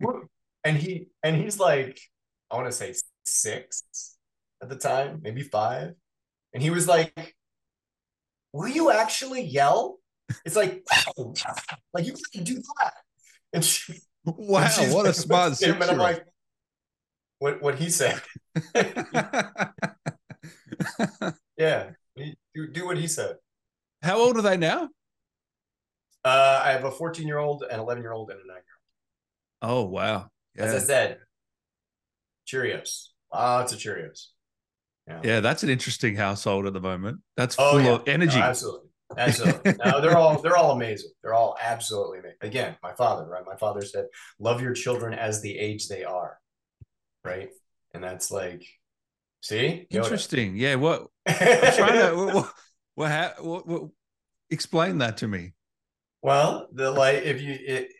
woo." 0.00 0.28
and 0.64 0.76
he 0.76 1.08
and 1.22 1.36
he's 1.36 1.58
like, 1.58 2.00
I 2.50 2.56
want 2.56 2.66
to 2.66 2.72
say 2.72 2.94
six 3.24 4.16
at 4.62 4.68
the 4.68 4.76
time, 4.76 5.20
maybe 5.22 5.42
five, 5.42 5.94
and 6.52 6.62
he 6.62 6.70
was 6.70 6.86
like, 6.86 7.34
"Will 8.52 8.68
you 8.68 8.90
actually 8.90 9.42
yell?" 9.42 9.98
It's 10.44 10.56
like, 10.56 10.84
like 11.92 12.06
you 12.06 12.14
can 12.32 12.44
do 12.44 12.62
that, 12.78 12.94
and 13.52 13.64
she 13.64 13.94
wow, 14.24 14.62
and 14.62 14.72
she's 14.72 14.94
what 14.94 15.06
a 15.06 15.08
like, 15.08 15.14
smart 15.14 15.50
"What's 15.50 15.62
him?" 15.62 15.82
And 15.82 15.90
I'm 15.90 15.98
like, 15.98 16.24
what 17.38 17.62
what 17.62 17.78
he 17.78 17.90
said. 17.90 18.20
Yeah, 21.60 21.90
do, 22.54 22.68
do 22.68 22.86
what 22.86 22.96
he 22.96 23.06
said. 23.06 23.36
How 24.02 24.18
old 24.18 24.38
are 24.38 24.42
they 24.42 24.56
now? 24.56 24.88
Uh, 26.24 26.62
I 26.64 26.72
have 26.72 26.84
a 26.84 26.90
14 26.90 27.26
year 27.26 27.38
old, 27.38 27.62
an 27.70 27.80
11 27.80 28.02
year 28.02 28.12
old, 28.12 28.30
and 28.30 28.40
a 28.40 28.46
nine 28.46 28.56
year 28.56 29.70
old. 29.70 29.86
Oh 29.86 29.88
wow, 29.88 30.16
old. 30.16 30.28
As 30.58 30.74
I 30.74 30.78
said, 30.86 31.18
Cheerios, 32.46 33.08
lots 33.32 33.72
of 33.72 33.78
Cheerios. 33.78 34.26
yeah. 35.22 35.40
That's 35.40 35.62
an 35.62 35.70
interesting 35.70 36.16
household 36.16 36.66
at 36.66 36.72
the 36.72 36.80
moment. 36.80 37.20
That's 37.36 37.56
Oh, 37.58 37.72
full 37.72 37.82
yeah. 37.82 37.90
of 37.92 38.08
energy. 38.08 38.38
No, 38.38 38.44
absolutely, 38.44 38.88
absolutely. 39.16 39.74
no, 39.84 40.00
they're 40.00 40.16
all 40.16 40.40
they're 40.42 40.56
all 40.56 40.72
amazing. 40.72 41.10
They're 41.22 41.34
all 41.34 41.56
absolutely 41.60 42.18
amazing. 42.20 42.38
Again, 42.42 42.76
my 42.82 42.92
father, 42.92 43.26
right? 43.26 43.44
My 43.46 43.56
father 43.56 43.82
said, 43.82 44.06
"Love 44.38 44.60
your 44.62 44.74
children 44.74 45.14
as 45.14 45.40
the 45.40 45.58
age 45.58 45.88
they 45.88 46.04
are," 46.04 46.38
right? 47.24 47.50
And 47.92 48.04
that's 48.04 48.30
like, 48.30 48.64
see, 49.40 49.86
Yoda. 49.92 50.04
Interesting. 50.04 50.56
Yeah. 50.56 50.76
What? 50.76 51.06
I'm 51.26 51.34
trying 51.36 51.98
to. 51.98 52.44
What, 52.96 53.08
what, 53.08 53.44
what, 53.44 53.66
what, 53.66 53.82
explain 54.50 54.98
that 54.98 55.18
to 55.18 55.28
me. 55.28 55.54
Well, 56.22 56.68
the 56.72 56.90
like 56.90 57.22
if 57.22 57.40
you 57.40 57.58
it, 57.58 57.92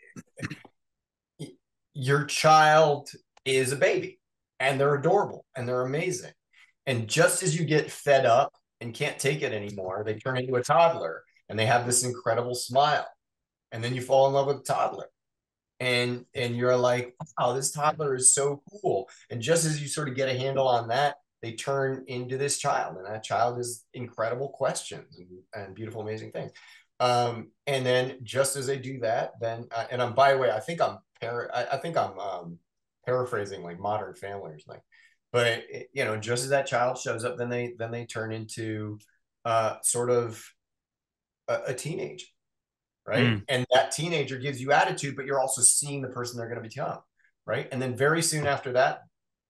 your 1.93 2.25
child 2.25 3.09
is 3.45 3.71
a 3.71 3.75
baby 3.75 4.19
and 4.59 4.79
they're 4.79 4.95
adorable 4.95 5.45
and 5.55 5.67
they're 5.67 5.81
amazing. 5.81 6.31
And 6.85 7.07
just 7.07 7.43
as 7.43 7.57
you 7.57 7.65
get 7.65 7.91
fed 7.91 8.25
up 8.25 8.53
and 8.79 8.93
can't 8.93 9.19
take 9.19 9.41
it 9.41 9.53
anymore, 9.53 10.03
they 10.05 10.15
turn 10.15 10.37
into 10.37 10.55
a 10.55 10.63
toddler 10.63 11.23
and 11.49 11.57
they 11.57 11.65
have 11.65 11.85
this 11.85 12.03
incredible 12.03 12.55
smile. 12.55 13.07
And 13.71 13.83
then 13.83 13.95
you 13.95 14.01
fall 14.01 14.27
in 14.27 14.33
love 14.33 14.47
with 14.47 14.57
the 14.57 14.73
toddler. 14.73 15.07
And 15.79 16.25
and 16.35 16.55
you're 16.55 16.77
like, 16.77 17.15
wow, 17.39 17.53
this 17.53 17.71
toddler 17.71 18.15
is 18.15 18.35
so 18.35 18.61
cool. 18.69 19.09
And 19.31 19.41
just 19.41 19.65
as 19.65 19.81
you 19.81 19.87
sort 19.87 20.09
of 20.09 20.15
get 20.15 20.29
a 20.29 20.37
handle 20.37 20.67
on 20.67 20.89
that, 20.89 21.15
they 21.41 21.53
turn 21.53 22.03
into 22.07 22.37
this 22.37 22.59
child. 22.59 22.97
And 22.97 23.05
that 23.07 23.23
child 23.23 23.59
is 23.59 23.83
incredible 23.93 24.49
questions 24.49 25.17
and, 25.17 25.27
and 25.53 25.75
beautiful, 25.75 26.01
amazing 26.01 26.31
things. 26.31 26.51
Um, 27.01 27.49
and 27.65 27.83
then 27.83 28.19
just 28.21 28.55
as 28.55 28.67
they 28.67 28.77
do 28.77 28.99
that, 28.99 29.31
then 29.41 29.67
uh, 29.75 29.85
and 29.89 30.01
I'm 30.01 30.13
by 30.13 30.33
the 30.33 30.37
way, 30.37 30.51
I 30.51 30.59
think 30.59 30.79
I'm 30.79 30.99
par- 31.19 31.49
I, 31.51 31.65
I 31.73 31.77
think 31.77 31.97
I'm 31.97 32.17
um, 32.19 32.59
paraphrasing 33.07 33.63
like 33.63 33.79
Modern 33.79 34.13
Family 34.13 34.51
or 34.51 34.59
something. 34.59 34.83
But 35.33 35.63
you 35.93 36.05
know, 36.05 36.15
just 36.17 36.43
as 36.43 36.51
that 36.51 36.67
child 36.67 36.99
shows 36.99 37.25
up, 37.25 37.37
then 37.37 37.49
they 37.49 37.73
then 37.79 37.89
they 37.89 38.05
turn 38.05 38.31
into 38.31 38.99
uh, 39.45 39.77
sort 39.81 40.11
of 40.11 40.45
a, 41.47 41.61
a 41.67 41.73
teenager, 41.73 42.27
right? 43.07 43.25
Mm. 43.25 43.43
And 43.49 43.65
that 43.73 43.91
teenager 43.91 44.37
gives 44.37 44.61
you 44.61 44.71
attitude, 44.71 45.15
but 45.15 45.25
you're 45.25 45.39
also 45.39 45.63
seeing 45.63 46.03
the 46.03 46.09
person 46.09 46.37
they're 46.37 46.49
going 46.49 46.61
to 46.61 46.69
become, 46.69 46.99
right? 47.47 47.67
And 47.71 47.81
then 47.81 47.95
very 47.95 48.21
soon 48.21 48.45
after 48.45 48.73
that, 48.73 48.99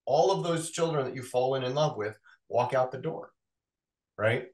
all 0.06 0.32
of 0.32 0.46
those 0.46 0.72
children 0.72 1.04
that 1.04 1.16
you've 1.16 1.28
fallen 1.28 1.64
in 1.64 1.76
love 1.76 1.98
with 1.98 2.18
walk 2.48 2.74
out 2.74 2.94
the 2.94 2.98
door, 2.98 3.32
right? 4.18 4.46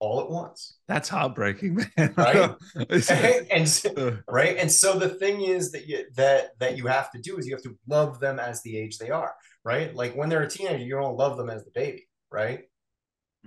All 0.00 0.20
at 0.22 0.30
once. 0.30 0.78
That's 0.88 1.08
heartbreaking, 1.10 1.74
man. 1.96 2.14
Right? 2.16 2.50
And 3.50 3.68
so- 3.68 4.18
right 4.28 4.56
and 4.56 4.70
so 4.72 4.98
the 4.98 5.10
thing 5.10 5.42
is 5.42 5.72
that 5.72 5.86
you 5.86 6.06
that 6.16 6.58
that 6.58 6.76
you 6.78 6.86
have 6.86 7.10
to 7.12 7.20
do 7.20 7.36
is 7.36 7.46
you 7.46 7.54
have 7.54 7.62
to 7.64 7.76
love 7.86 8.18
them 8.20 8.38
as 8.40 8.62
the 8.62 8.76
age 8.78 8.96
they 8.98 9.10
are 9.10 9.34
right 9.64 9.94
like 9.94 10.14
when 10.16 10.28
they're 10.30 10.42
a 10.42 10.48
teenager 10.48 10.82
you 10.84 10.94
don't 10.96 11.16
love 11.16 11.36
them 11.36 11.50
as 11.50 11.64
the 11.64 11.70
baby 11.72 12.08
right 12.30 12.60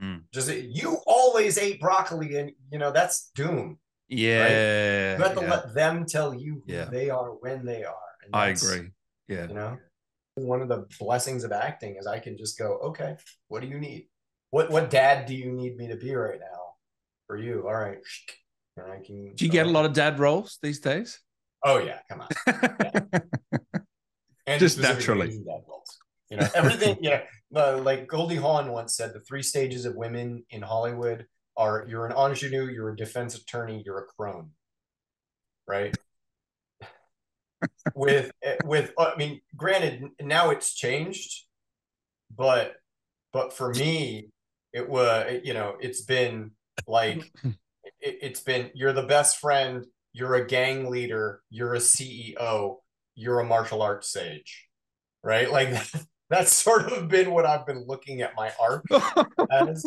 Mm. 0.02 0.24
just 0.34 0.50
you 0.52 0.98
always 1.06 1.60
ate 1.60 1.80
broccoli 1.80 2.36
and 2.38 2.52
you 2.72 2.80
know 2.80 2.92
that's 2.92 3.30
doom 3.36 3.78
yeah. 4.10 5.16
you 5.18 5.24
have 5.24 5.36
to 5.36 5.42
yeah. 5.44 5.50
let 5.52 5.74
them 5.76 6.06
tell 6.08 6.34
you 6.34 6.64
who 6.66 6.74
Yeah. 6.74 6.86
they 6.86 7.12
are 7.12 7.30
when 7.30 7.64
they 7.64 7.84
are 7.84 8.10
I 8.34 8.48
agree. 8.50 8.90
Yeah. 9.28 9.48
you 9.50 9.54
know 9.54 9.78
one 10.36 10.62
of 10.64 10.68
the 10.68 10.88
blessings 11.00 11.44
of 11.44 11.52
acting 11.52 11.96
is 12.00 12.08
i 12.08 12.18
can 12.18 12.36
just 12.40 12.58
go 12.58 12.70
okay 12.90 13.18
what 13.50 13.62
do 13.62 13.68
you 13.68 13.80
need 13.80 14.08
what 14.54 14.70
what 14.70 14.90
dad 14.90 15.26
do 15.26 15.34
you 15.36 15.52
need 15.52 15.76
me 15.78 15.88
to 15.88 15.98
be 15.98 16.14
right 16.14 16.40
now 16.40 16.62
for 17.28 17.38
you 17.38 17.64
all 17.68 17.74
right 17.74 17.98
and 18.78 18.92
i 18.92 18.98
can 19.06 19.34
Do 19.34 19.46
you 19.46 19.52
get 19.52 19.66
a 19.66 19.70
lot 19.70 19.86
of 19.86 19.94
dad 19.94 20.20
roles 20.20 20.60
these 20.62 20.80
days? 20.80 21.20
oh 21.66 21.80
yeah 21.80 22.00
come 22.10 22.22
on 22.22 22.30
and 24.46 24.60
Just 24.60 24.80
naturally. 24.80 25.32
You 26.30 26.38
know, 26.38 26.48
everything. 26.56 26.98
yeah, 27.02 27.22
uh, 27.56 27.78
like 27.78 28.08
Goldie 28.08 28.38
Hawn 28.38 28.72
once 28.72 28.96
said, 28.96 29.14
the 29.14 29.20
three 29.20 29.44
stages 29.44 29.86
of 29.86 29.96
women 29.96 30.44
in 30.50 30.62
Hollywood 30.62 31.28
are: 31.56 31.86
you're 31.88 32.08
an 32.08 32.14
ingenue, 32.14 32.66
you're 32.66 32.90
a 32.90 32.96
defense 32.96 33.36
attorney, 33.36 33.84
you're 33.86 34.00
a 34.00 34.06
crone. 34.06 34.50
Right. 35.68 35.96
with 37.96 38.32
with, 38.64 38.92
I 38.98 39.14
mean, 39.16 39.42
granted, 39.56 40.10
now 40.22 40.50
it's 40.50 40.74
changed, 40.74 41.46
but 42.36 42.74
but 43.32 43.54
for 43.54 43.72
me, 43.74 44.30
it 44.74 44.88
was 44.90 45.42
you 45.44 45.54
know, 45.54 45.76
it's 45.80 46.02
been 46.02 46.52
like 46.88 47.32
it, 47.44 47.56
it's 48.02 48.40
been 48.42 48.72
you're 48.74 48.94
the 48.94 49.04
best 49.08 49.38
friend, 49.40 49.86
you're 50.14 50.36
a 50.36 50.46
gang 50.48 50.90
leader, 50.90 51.42
you're 51.50 51.76
a 51.76 51.80
CEO, 51.80 52.78
you're 53.16 53.40
a 53.40 53.46
martial 53.46 53.82
arts 53.82 54.12
sage, 54.12 54.68
right? 55.24 55.52
Like 55.52 55.76
that's 56.30 56.54
sort 56.54 56.92
of 56.92 57.08
been 57.08 57.32
what 57.32 57.46
I've 57.46 57.66
been 57.66 57.86
looking 57.88 58.22
at 58.22 58.36
my 58.36 58.52
art 58.60 58.84
as. 59.52 59.86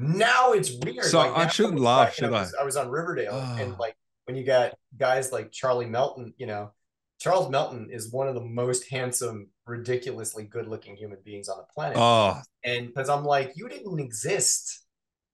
Now 0.00 0.52
it's 0.52 0.70
weird. 0.84 1.04
So 1.06 1.18
Like, 1.18 1.36
I 1.36 1.48
shouldn't 1.48 1.80
laugh, 1.80 2.10
like, 2.10 2.18
you 2.20 2.26
know, 2.28 2.30
should 2.30 2.34
I? 2.36 2.42
'cause 2.44 2.54
I 2.60 2.64
was 2.64 2.76
on 2.76 2.88
Riverdale, 2.88 3.32
Oh. 3.34 3.56
and 3.58 3.72
ah. 3.74 3.76
like 3.80 3.96
when 4.26 4.36
you 4.36 4.44
got 4.44 4.74
guys 4.96 5.32
like 5.32 5.50
Charlie 5.50 5.86
Melton, 5.86 6.34
you 6.38 6.46
know, 6.46 6.72
Charles 7.18 7.50
Melton 7.50 7.88
is 7.90 8.12
one 8.12 8.28
of 8.28 8.34
the 8.34 8.44
most 8.44 8.88
handsome, 8.88 9.48
ridiculously 9.66 10.44
good-looking 10.44 10.96
human 10.96 11.18
beings 11.24 11.48
on 11.48 11.58
the 11.58 11.64
planet. 11.74 11.96
Oh, 11.98 12.40
and 12.64 12.86
because 12.88 13.08
I'm 13.08 13.24
like, 13.24 13.52
you 13.56 13.68
didn't 13.68 13.98
exist 13.98 14.84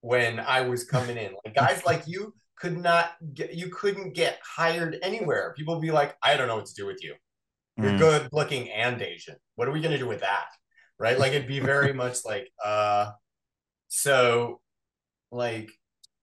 when 0.00 0.40
I 0.40 0.62
was 0.62 0.84
coming 0.84 1.16
in. 1.16 1.34
Like 1.44 1.54
guys 1.54 1.82
like 1.86 2.06
you 2.06 2.32
could 2.58 2.76
not 2.78 3.12
get, 3.34 3.54
you 3.54 3.68
couldn't 3.68 4.14
get 4.14 4.38
hired 4.42 4.96
anywhere. 5.02 5.54
People 5.56 5.78
be 5.80 5.90
like, 5.90 6.16
I 6.22 6.36
don't 6.36 6.48
know 6.48 6.56
what 6.56 6.66
to 6.66 6.74
do 6.74 6.86
with 6.86 7.02
you. 7.02 7.14
You're 7.76 7.92
Mm. 7.92 7.98
good 7.98 8.28
looking 8.32 8.70
and 8.70 9.00
Asian. 9.02 9.36
What 9.56 9.66
are 9.68 9.72
we 9.72 9.80
gonna 9.80 9.98
do 9.98 10.06
with 10.06 10.20
that? 10.20 10.46
Right? 10.98 11.18
Like 11.18 11.32
it'd 11.32 11.48
be 11.48 11.60
very 11.60 11.92
much 12.02 12.24
like, 12.24 12.48
uh, 12.64 13.10
so 13.88 14.60
like 15.32 15.70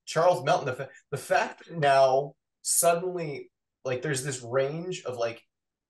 Charles 0.05 0.43
Melton, 0.43 0.65
the, 0.65 0.73
fa- 0.73 0.89
the 1.11 1.17
fact 1.17 1.67
that 1.67 1.77
now 1.77 2.33
suddenly 2.61 3.51
like 3.83 4.01
there's 4.01 4.23
this 4.23 4.41
range 4.41 5.03
of 5.03 5.17
like 5.17 5.41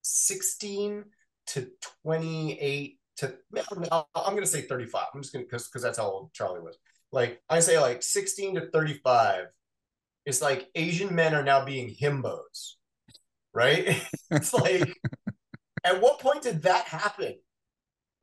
16 0.02 1.06
to 1.48 1.68
28 2.04 3.00
to 3.18 3.36
I'm 4.16 4.36
gonna 4.36 4.46
say 4.46 4.62
35. 4.62 5.06
I'm 5.14 5.22
just 5.22 5.34
gonna 5.34 5.46
because 5.46 5.68
because 5.68 5.84
that's 5.84 5.98
how 5.98 6.06
old 6.06 6.34
Charlie 6.34 6.62
was. 6.62 6.78
Like 7.12 7.42
I 7.50 7.60
say 7.60 7.80
like 7.80 8.04
16 8.04 8.56
to 8.56 8.70
35 8.72 9.46
It's 10.26 10.42
like 10.42 10.70
Asian 10.76 11.14
men 11.14 11.36
are 11.36 11.44
now 11.44 11.66
being 11.66 11.94
himbos, 12.00 12.76
right? 13.54 14.02
it's 14.32 14.54
like 14.54 14.98
at 15.84 16.02
what 16.02 16.20
point 16.20 16.44
did 16.44 16.64
that 16.64 16.86
happen? 16.86 17.36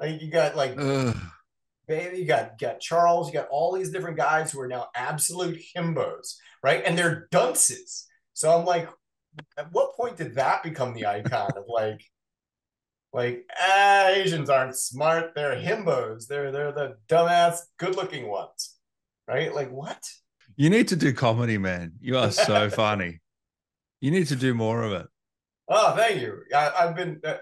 Like 0.00 0.22
you 0.22 0.30
got 0.30 0.56
like 0.56 0.74
Ugh. 0.78 1.16
baby, 1.86 2.18
you 2.18 2.24
got 2.24 2.58
got 2.58 2.80
Charles, 2.80 3.28
you 3.28 3.34
got 3.34 3.48
all 3.50 3.72
these 3.72 3.90
different 3.90 4.16
guys 4.16 4.52
who 4.52 4.60
are 4.60 4.68
now 4.68 4.88
absolute 4.94 5.60
himbos, 5.76 6.36
right? 6.62 6.82
And 6.84 6.96
they're 6.96 7.28
dunces. 7.30 8.06
So 8.34 8.56
I'm 8.56 8.64
like, 8.64 8.88
at 9.56 9.72
what 9.72 9.94
point 9.94 10.16
did 10.16 10.34
that 10.36 10.62
become 10.62 10.94
the 10.94 11.06
icon 11.06 11.50
of 11.56 11.64
like, 11.68 12.02
like 13.12 13.44
ah, 13.58 14.08
Asians 14.08 14.50
aren't 14.50 14.76
smart, 14.76 15.34
they're 15.34 15.56
himbos, 15.56 16.26
they're 16.26 16.52
they're 16.52 16.72
the 16.72 16.96
dumbass, 17.08 17.60
good-looking 17.78 18.28
ones, 18.28 18.76
right? 19.26 19.54
Like 19.54 19.70
what? 19.70 20.02
you 20.58 20.70
need 20.70 20.88
to 20.88 20.96
do 20.96 21.12
comedy, 21.12 21.56
man. 21.56 21.92
You 22.00 22.18
are 22.18 22.32
so 22.32 22.68
funny. 22.84 23.20
You 24.00 24.10
need 24.10 24.26
to 24.26 24.36
do 24.36 24.54
more 24.54 24.82
of 24.82 24.92
it. 24.92 25.06
Oh, 25.68 25.94
thank 25.94 26.20
you. 26.20 26.40
I, 26.54 26.72
I've 26.80 26.96
been, 26.96 27.20
uh, 27.24 27.36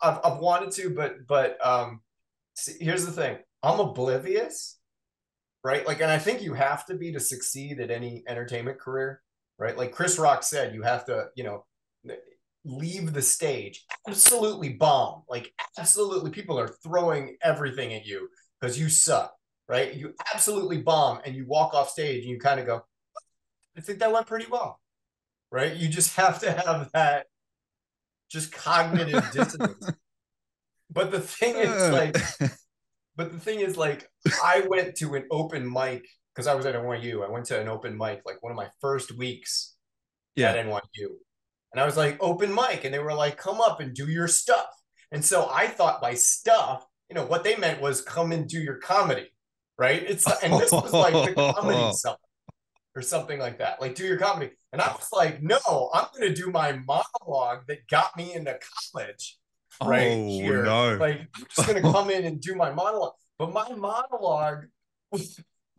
I've, 0.00 0.20
I've 0.24 0.38
wanted 0.38 0.70
to, 0.74 0.90
but, 0.90 1.26
but, 1.26 1.58
um, 1.66 2.00
see, 2.54 2.82
here's 2.82 3.04
the 3.04 3.12
thing. 3.12 3.38
I'm 3.60 3.80
oblivious, 3.80 4.78
right? 5.64 5.84
Like, 5.84 6.00
and 6.00 6.12
I 6.12 6.18
think 6.18 6.42
you 6.42 6.54
have 6.54 6.86
to 6.86 6.94
be 6.94 7.12
to 7.12 7.18
succeed 7.18 7.80
at 7.80 7.90
any 7.90 8.22
entertainment 8.28 8.78
career, 8.78 9.20
right? 9.60 9.76
Like 9.76 9.92
Chris 9.92 10.18
Rock 10.18 10.42
said, 10.42 10.74
you 10.74 10.82
have 10.82 11.04
to, 11.04 11.26
you 11.36 11.44
know, 11.44 11.64
leave 12.64 13.12
the 13.12 13.22
stage 13.22 13.84
absolutely 14.08 14.70
bomb. 14.70 15.22
Like, 15.28 15.52
absolutely, 15.78 16.30
people 16.30 16.58
are 16.58 16.68
throwing 16.82 17.36
everything 17.42 17.94
at 17.94 18.06
you 18.06 18.28
because 18.60 18.78
you 18.78 18.88
suck, 18.88 19.32
right? 19.68 19.94
You 19.94 20.14
absolutely 20.34 20.78
bomb, 20.78 21.20
and 21.24 21.34
you 21.34 21.46
walk 21.46 21.74
off 21.74 21.90
stage 21.90 22.22
and 22.22 22.30
you 22.30 22.38
kind 22.38 22.58
of 22.58 22.66
go, 22.66 22.82
I 23.76 23.82
think 23.82 24.00
that 24.00 24.12
went 24.12 24.26
pretty 24.26 24.46
well, 24.50 24.80
right? 25.52 25.74
You 25.74 25.88
just 25.88 26.16
have 26.16 26.40
to 26.40 26.52
have 26.52 26.90
that 26.92 27.26
just 28.30 28.52
cognitive 28.52 29.30
dissonance. 29.32 29.90
But 30.90 31.10
the 31.10 31.20
thing 31.20 31.56
is, 31.56 31.70
uh. 31.70 31.92
like, 31.92 32.50
but 33.16 33.32
the 33.32 33.38
thing 33.38 33.60
is, 33.60 33.76
like, 33.76 34.08
I 34.42 34.64
went 34.68 34.96
to 34.96 35.14
an 35.14 35.26
open 35.30 35.70
mic 35.70 36.06
because 36.34 36.46
I 36.46 36.54
was 36.54 36.66
at 36.66 36.74
NYU. 36.74 37.26
I 37.26 37.30
went 37.30 37.46
to 37.46 37.60
an 37.60 37.68
open 37.68 37.96
mic, 37.96 38.22
like 38.24 38.42
one 38.42 38.52
of 38.52 38.56
my 38.56 38.68
first 38.80 39.16
weeks 39.16 39.74
yeah. 40.36 40.50
at 40.50 40.66
NYU. 40.66 41.08
And 41.72 41.80
I 41.80 41.86
was 41.86 41.96
like, 41.96 42.16
open 42.20 42.54
mic. 42.54 42.84
And 42.84 42.92
they 42.92 42.98
were 42.98 43.14
like, 43.14 43.36
come 43.36 43.60
up 43.60 43.80
and 43.80 43.94
do 43.94 44.08
your 44.08 44.28
stuff. 44.28 44.68
And 45.12 45.24
so 45.24 45.48
I 45.52 45.66
thought 45.66 46.00
by 46.00 46.14
stuff, 46.14 46.84
you 47.08 47.14
know, 47.14 47.24
what 47.24 47.44
they 47.44 47.56
meant 47.56 47.80
was 47.80 48.00
come 48.00 48.32
and 48.32 48.48
do 48.48 48.60
your 48.60 48.76
comedy, 48.76 49.28
right? 49.78 50.02
It's 50.02 50.26
and 50.42 50.52
this 50.54 50.72
was 50.72 50.92
like 50.92 51.12
the 51.12 51.34
comedy 51.34 51.92
summit 51.94 52.18
or 52.94 53.02
something 53.02 53.38
like 53.38 53.58
that. 53.58 53.80
Like 53.80 53.94
do 53.94 54.04
your 54.04 54.18
comedy. 54.18 54.52
And 54.72 54.80
I 54.80 54.92
was 54.92 55.08
like, 55.12 55.42
no, 55.42 55.90
I'm 55.92 56.06
gonna 56.14 56.34
do 56.34 56.50
my 56.50 56.72
monologue 56.72 57.66
that 57.68 57.88
got 57.88 58.16
me 58.16 58.34
into 58.34 58.56
college 58.92 59.38
right 59.82 60.12
oh, 60.12 60.28
here. 60.28 60.62
no. 60.62 60.96
Like 60.96 61.20
I'm 61.34 61.46
just 61.54 61.66
gonna 61.66 61.82
come 61.92 62.10
in 62.10 62.24
and 62.24 62.40
do 62.40 62.54
my 62.54 62.72
monologue. 62.72 63.14
But 63.38 63.52
my 63.52 63.72
monologue, 63.72 64.66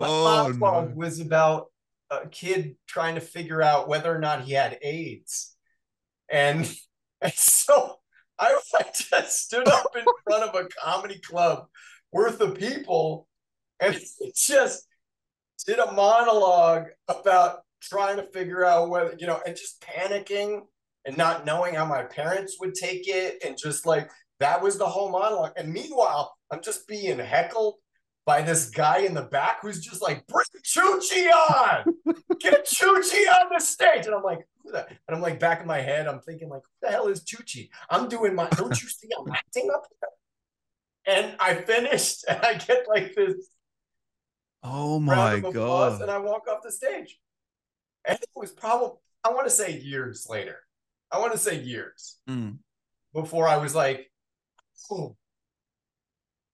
my 0.01 0.09
Oh, 0.09 0.23
monologue 0.23 0.89
no. 0.89 0.95
was 0.95 1.19
about 1.19 1.67
a 2.09 2.27
kid 2.27 2.75
trying 2.87 3.15
to 3.15 3.21
figure 3.21 3.61
out 3.61 3.87
whether 3.87 4.13
or 4.13 4.19
not 4.19 4.43
he 4.43 4.53
had 4.53 4.79
AIDS. 4.81 5.55
And, 6.29 6.71
and 7.21 7.33
so 7.33 7.97
I, 8.39 8.59
I 8.75 8.83
just 8.93 9.43
stood 9.45 9.67
up 9.67 9.95
in 9.95 10.05
front 10.23 10.43
of 10.43 10.55
a 10.55 10.67
comedy 10.83 11.19
club 11.19 11.67
worth 12.11 12.41
of 12.41 12.55
people 12.55 13.27
and 13.79 13.99
just 14.35 14.87
did 15.65 15.79
a 15.79 15.91
monologue 15.91 16.87
about 17.07 17.59
trying 17.81 18.17
to 18.17 18.23
figure 18.31 18.65
out 18.65 18.89
whether, 18.89 19.15
you 19.19 19.27
know, 19.27 19.41
and 19.45 19.55
just 19.55 19.81
panicking 19.81 20.61
and 21.05 21.17
not 21.17 21.45
knowing 21.45 21.75
how 21.75 21.85
my 21.85 22.03
parents 22.03 22.57
would 22.59 22.73
take 22.75 23.07
it. 23.07 23.43
And 23.45 23.57
just 23.57 23.85
like 23.85 24.09
that 24.39 24.61
was 24.61 24.77
the 24.77 24.85
whole 24.87 25.11
monologue. 25.11 25.53
And 25.57 25.71
meanwhile, 25.73 26.35
I'm 26.51 26.61
just 26.61 26.87
being 26.87 27.19
heckled 27.19 27.75
by 28.25 28.41
this 28.41 28.69
guy 28.69 28.99
in 28.99 29.13
the 29.13 29.23
back 29.23 29.61
who's 29.61 29.79
just 29.83 30.01
like, 30.01 30.25
bring 30.27 30.45
Chuchi 30.63 31.27
on, 31.31 31.85
get 32.39 32.65
Chuchi 32.65 33.25
on 33.41 33.47
the 33.51 33.59
stage. 33.59 34.05
And 34.05 34.13
I'm 34.15 34.21
like, 34.23 34.39
who 34.63 34.71
the? 34.71 34.85
And 34.87 35.15
I'm 35.15 35.21
like, 35.21 35.39
back 35.39 35.61
in 35.61 35.67
my 35.67 35.79
head, 35.81 36.07
I'm 36.07 36.19
thinking 36.19 36.49
like, 36.49 36.61
who 36.61 36.87
the 36.87 36.91
hell 36.91 37.07
is 37.07 37.23
Chuchi? 37.23 37.69
I'm 37.89 38.07
doing 38.09 38.35
my, 38.35 38.47
don't 38.49 38.79
you 38.81 38.87
see 38.89 39.09
I'm 39.19 39.31
acting 39.31 39.69
up 39.73 39.83
here? 41.05 41.15
And 41.17 41.35
I 41.39 41.55
finished 41.55 42.25
and 42.29 42.39
I 42.43 42.53
get 42.55 42.87
like 42.87 43.15
this 43.15 43.47
Oh 44.63 44.99
my 44.99 45.39
god. 45.39 46.01
and 46.01 46.11
I 46.11 46.19
walk 46.19 46.47
off 46.47 46.61
the 46.63 46.71
stage. 46.71 47.19
And 48.05 48.17
it 48.19 48.29
was 48.35 48.51
probably, 48.51 48.97
I 49.23 49.29
want 49.31 49.45
to 49.47 49.51
say 49.51 49.79
years 49.79 50.27
later. 50.29 50.57
I 51.11 51.19
want 51.19 51.31
to 51.33 51.37
say 51.39 51.59
years 51.59 52.17
Mm. 52.29 52.59
before 53.13 53.47
I 53.47 53.57
was 53.57 53.73
like, 53.73 54.11
oh, 54.91 55.15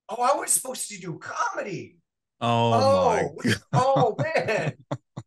oh, 0.10 0.22
I 0.22 0.38
was 0.38 0.52
supposed 0.52 0.90
to 0.90 1.00
do 1.00 1.20
comedy. 1.20 1.98
Oh, 2.40 2.74
Oh, 2.74 3.36
my 3.36 3.52
god. 3.52 3.62
oh 3.74 4.16
man. 4.20 4.74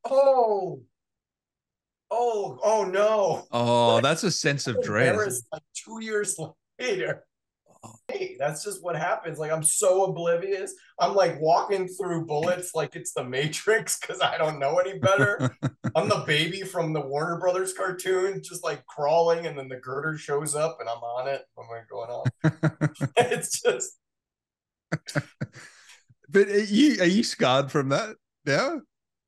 Oh. 0.04 0.82
Oh, 2.12 2.58
oh 2.62 2.84
no. 2.84 3.46
Oh, 3.52 4.00
that's 4.00 4.24
a 4.24 4.30
sense 4.30 4.66
of 4.66 4.82
dread. 4.82 5.16
Like 5.16 5.62
two 5.74 6.02
years 6.02 6.36
later. 6.80 7.24
Oh. 7.82 7.94
Hey, 8.08 8.36
that's 8.38 8.62
just 8.62 8.82
what 8.82 8.94
happens. 8.96 9.38
Like 9.38 9.52
I'm 9.52 9.62
so 9.62 10.04
oblivious. 10.04 10.74
I'm 10.98 11.14
like 11.14 11.40
walking 11.40 11.88
through 11.88 12.26
bullets 12.26 12.74
like 12.74 12.94
it's 12.94 13.12
the 13.14 13.24
Matrix 13.24 13.98
because 13.98 14.20
I 14.20 14.36
don't 14.36 14.58
know 14.58 14.76
any 14.78 14.98
better. 14.98 15.56
I'm 15.94 16.08
the 16.08 16.24
baby 16.26 16.60
from 16.60 16.92
the 16.92 17.00
Warner 17.00 17.38
Brothers 17.38 17.72
cartoon, 17.72 18.42
just 18.44 18.62
like 18.62 18.84
crawling, 18.86 19.46
and 19.46 19.56
then 19.58 19.68
the 19.68 19.76
girder 19.76 20.18
shows 20.18 20.54
up 20.54 20.76
and 20.80 20.90
I'm 20.90 20.98
on 20.98 21.28
it. 21.28 21.42
I'm 21.58 21.68
like 21.70 21.88
going 21.88 22.10
on. 22.10 23.10
it's 23.16 23.62
just 23.62 23.98
but 26.28 26.48
are 26.48 26.64
you 26.64 27.00
are 27.00 27.06
you 27.06 27.22
scarred 27.22 27.70
from 27.70 27.90
that 27.90 28.16
now? 28.44 28.80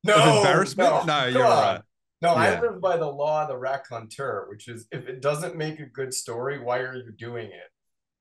no 0.03 0.15
of 0.15 0.37
embarrassment? 0.37 0.89
No, 0.89 1.03
No, 1.03 1.25
you're 1.27 1.43
right. 1.43 1.81
No, 2.21 2.35
I 2.35 2.57
live 2.61 2.79
by 2.79 2.95
the 2.95 3.05
law 3.07 3.41
of 3.41 3.49
the 3.49 3.57
raconteur, 3.57 4.45
which 4.49 4.69
is 4.69 4.87
if 4.91 5.09
it 5.09 5.21
doesn't 5.21 5.57
make 5.57 5.79
a 5.79 5.85
good 5.85 6.13
story, 6.13 6.57
why 6.57 6.79
are 6.79 6.95
you 6.95 7.11
doing 7.17 7.47
it? 7.47 7.69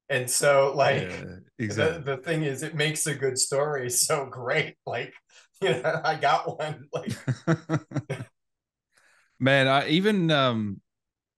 And 0.08 0.28
so, 0.28 0.72
like, 0.74 1.02
yeah, 1.02 1.68
the, 1.68 2.02
the 2.04 2.16
thing 2.16 2.42
is, 2.42 2.64
it 2.64 2.74
makes 2.74 3.06
a 3.06 3.14
good 3.14 3.38
story 3.38 3.88
so 3.90 4.26
great. 4.26 4.74
Like, 4.84 5.14
you 5.62 5.70
know, 5.70 6.00
I 6.04 6.16
got 6.16 6.58
one. 6.58 6.88
Like, 6.92 7.12
Man, 9.38 9.68
I 9.68 9.88
even 9.88 10.30
um 10.30 10.80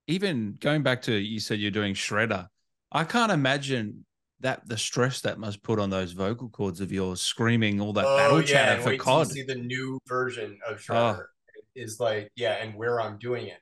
even 0.06 0.56
going 0.58 0.82
back 0.82 1.02
to 1.02 1.14
you 1.14 1.40
said 1.40 1.58
you're 1.58 1.70
doing 1.70 1.94
shredder. 1.94 2.48
I 2.90 3.04
can't 3.04 3.32
imagine 3.32 4.06
that 4.44 4.68
the 4.68 4.76
stress 4.76 5.22
that 5.22 5.38
must 5.38 5.62
put 5.62 5.80
on 5.80 5.88
those 5.88 6.12
vocal 6.12 6.50
cords 6.50 6.80
of 6.80 6.92
yours 6.92 7.20
screaming 7.22 7.80
all 7.80 7.94
that 7.94 8.04
oh 8.06 8.16
battle 8.16 8.40
yeah, 8.42 8.46
chatter 8.46 8.82
for 8.82 8.88
wait 8.90 9.00
COD. 9.00 9.30
see 9.30 9.42
the 9.42 9.54
new 9.54 9.98
version 10.06 10.58
of 10.68 10.76
Oh. 10.88 10.92
Shredder. 10.94 11.26
Is 11.74 11.98
like, 11.98 12.30
yeah, 12.36 12.52
and 12.62 12.76
where 12.76 13.00
I'm 13.00 13.18
doing 13.18 13.48
it 13.48 13.58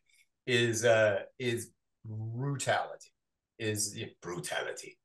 is 0.47 0.85
uh 0.85 1.21
is 1.39 1.71
brutality. 2.05 3.11
Is 3.59 3.97
yeah, 3.97 4.09
brutality. 4.21 4.99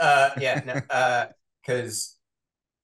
Uh 0.00 0.30
yeah, 0.40 0.60
no, 0.64 0.74
uh 0.88 1.26
because 1.60 2.16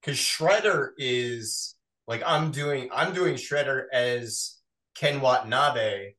because 0.02 0.18
Shredder 0.18 0.90
is 0.98 1.76
like 2.08 2.22
I'm 2.26 2.50
doing 2.50 2.88
I'm 2.92 3.14
doing 3.14 3.36
Shredder 3.36 3.84
as 3.92 4.56
Ken 4.96 5.20
Watanabe 5.20 6.14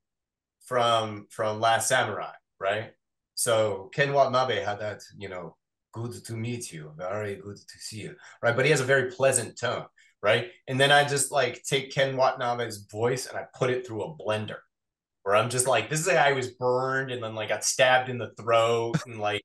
from 0.65 1.27
from 1.29 1.59
Last 1.59 1.87
Samurai, 1.89 2.31
right? 2.59 2.93
So 3.35 3.89
Ken 3.93 4.13
Watanabe 4.13 4.63
had 4.63 4.79
that, 4.79 5.01
you 5.17 5.27
know, 5.29 5.55
good 5.93 6.13
to 6.25 6.33
meet 6.33 6.71
you, 6.71 6.91
very 6.97 7.35
good 7.35 7.57
to 7.57 7.77
see 7.79 8.01
you, 8.01 8.15
right? 8.41 8.55
But 8.55 8.65
he 8.65 8.71
has 8.71 8.81
a 8.81 8.85
very 8.85 9.11
pleasant 9.11 9.59
tone, 9.59 9.85
right? 10.21 10.47
And 10.67 10.79
then 10.79 10.91
I 10.91 11.07
just 11.07 11.31
like 11.31 11.63
take 11.63 11.91
Ken 11.93 12.15
Watanabe's 12.15 12.85
voice 12.91 13.27
and 13.27 13.37
I 13.37 13.45
put 13.57 13.69
it 13.69 13.85
through 13.85 14.03
a 14.03 14.15
blender, 14.17 14.57
where 15.23 15.35
I'm 15.35 15.49
just 15.49 15.67
like, 15.67 15.89
this 15.89 15.99
is 15.99 16.07
a 16.07 16.13
guy 16.13 16.29
who 16.29 16.35
was 16.35 16.49
burned 16.51 17.11
and 17.11 17.21
then 17.23 17.35
like 17.35 17.49
got 17.49 17.63
stabbed 17.63 18.09
in 18.09 18.17
the 18.17 18.31
throat 18.39 18.95
and 19.05 19.19
like 19.19 19.41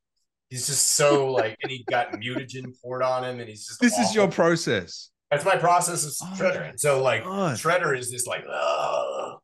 he's 0.48 0.66
just 0.66 0.94
so 0.94 1.32
like 1.32 1.56
and 1.62 1.70
he 1.72 1.84
got 1.90 2.12
mutagen 2.12 2.72
poured 2.82 3.02
on 3.02 3.24
him 3.24 3.40
and 3.40 3.48
he's 3.48 3.66
just 3.66 3.80
This 3.80 3.98
is 3.98 4.14
your 4.14 4.28
process. 4.28 5.10
that's 5.30 5.44
my 5.44 5.56
process 5.56 6.04
of 6.04 6.12
Oh 6.22 6.36
Shredder. 6.38 6.78
so 6.78 7.02
like 7.02 7.24
God. 7.24 7.56
Shredder 7.56 7.98
is 7.98 8.10
this 8.12 8.26
like 8.26 8.44
ah, 8.48 9.38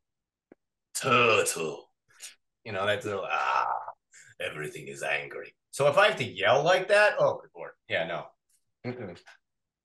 turtle. 0.94 1.88
You 2.64 2.72
know, 2.72 2.86
that's 2.86 3.06
a, 3.06 3.20
ah 3.20 3.66
everything 4.40 4.88
is 4.88 5.02
angry. 5.02 5.54
So 5.72 5.88
if 5.88 5.98
I 5.98 6.06
have 6.06 6.16
to 6.18 6.24
yell 6.24 6.62
like 6.62 6.88
that, 6.88 7.14
oh 7.18 7.40
good 7.42 7.50
lord. 7.56 7.72
Yeah, 7.88 8.06
no. 8.06 8.26
Mm-mm. 8.86 9.18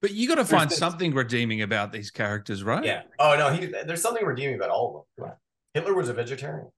But 0.02 0.12
you 0.12 0.28
got 0.28 0.36
to 0.36 0.45
find 0.45 0.69
this- 0.69 0.78
something 0.78 1.13
redeeming 1.13 1.63
about 1.63 1.91
these 1.91 2.12
characters, 2.12 2.63
right? 2.63 2.84
Yeah. 2.86 3.02
Oh 3.19 3.36
no, 3.38 3.50
he 3.52 3.65
there's 3.65 4.02
something 4.02 4.23
redeeming 4.26 4.56
about 4.56 4.69
all 4.69 5.08
of 5.17 5.23
them. 5.26 5.34
Hitler 5.73 5.95
was 5.95 6.10
a 6.10 6.13
vegetarian. 6.13 6.69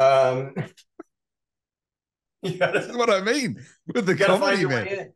Um 0.00 0.54
you 2.42 2.58
gotta, 2.58 2.80
This 2.80 2.88
is 2.90 2.96
what 2.96 3.10
I 3.10 3.20
mean 3.20 3.64
with 3.94 4.06
the 4.06 4.12
you 4.12 4.18
gotta 4.18 4.32
find 4.32 4.42
comedy, 4.42 4.60
your 4.60 4.70
man. 4.70 4.86
way 4.86 4.92
in. 4.98 5.12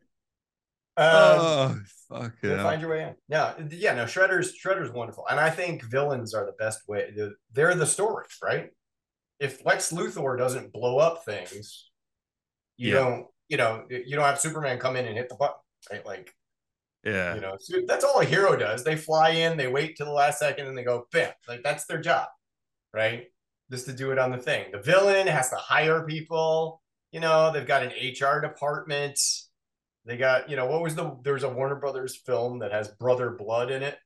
Um, 0.99 1.05
oh, 1.05 1.79
fuck 2.09 2.33
you 2.41 2.49
gotta 2.49 2.61
it. 2.61 2.63
find 2.63 2.81
your 2.81 2.89
way 2.89 3.03
in. 3.03 3.15
Yeah, 3.29 3.53
yeah, 3.69 3.93
no, 3.93 4.05
Shredder's 4.05 4.53
Shredder's 4.57 4.91
wonderful. 4.91 5.25
And 5.29 5.39
I 5.39 5.49
think 5.51 5.83
villains 5.83 6.33
are 6.33 6.45
the 6.45 6.53
best 6.53 6.87
way. 6.87 7.13
They're 7.53 7.75
the 7.75 7.85
story, 7.85 8.25
right? 8.41 8.69
If 9.39 9.63
Lex 9.63 9.91
Luthor 9.91 10.37
doesn't 10.37 10.73
blow 10.73 10.97
up 10.97 11.23
things, 11.23 11.91
you 12.77 12.93
Yeah. 12.93 12.99
don't, 12.99 13.27
you 13.49 13.57
know, 13.57 13.85
you 13.89 14.15
don't 14.15 14.25
have 14.25 14.39
Superman 14.39 14.79
come 14.79 14.95
in 14.95 15.05
and 15.05 15.17
hit 15.17 15.29
the 15.29 15.35
button, 15.35 15.55
right? 15.91 16.05
Like, 16.05 16.33
Yeah. 17.03 17.35
you 17.35 17.41
know, 17.41 17.57
so 17.59 17.81
that's 17.87 18.03
all 18.03 18.21
a 18.21 18.25
hero 18.25 18.55
does. 18.55 18.83
They 18.83 18.95
fly 18.95 19.29
in, 19.31 19.57
they 19.57 19.67
wait 19.67 19.97
till 19.97 20.05
the 20.05 20.11
last 20.11 20.39
second, 20.39 20.67
and 20.67 20.77
they 20.77 20.83
go, 20.83 21.07
bam. 21.11 21.33
Like 21.47 21.63
that's 21.63 21.85
their 21.85 21.99
job, 22.01 22.29
right? 22.93 23.27
Just 23.71 23.85
to 23.87 23.93
do 23.93 24.11
it 24.11 24.19
on 24.19 24.31
the 24.31 24.37
thing. 24.37 24.71
The 24.71 24.81
villain 24.81 25.27
has 25.27 25.49
to 25.49 25.55
hire 25.57 26.05
people. 26.05 26.81
You 27.11 27.19
know, 27.19 27.51
they've 27.51 27.65
got 27.67 27.83
an 27.83 27.91
HR 27.91 28.39
department. 28.41 29.19
They 30.05 30.17
got, 30.17 30.49
you 30.49 30.55
know, 30.55 30.67
what 30.67 30.81
was 30.81 30.95
the 30.95 31.17
there's 31.23 31.43
a 31.43 31.49
Warner 31.49 31.75
Brothers 31.75 32.15
film 32.15 32.59
that 32.59 32.71
has 32.71 32.87
Brother 32.89 33.31
Blood 33.31 33.71
in 33.71 33.83
it. 33.83 33.97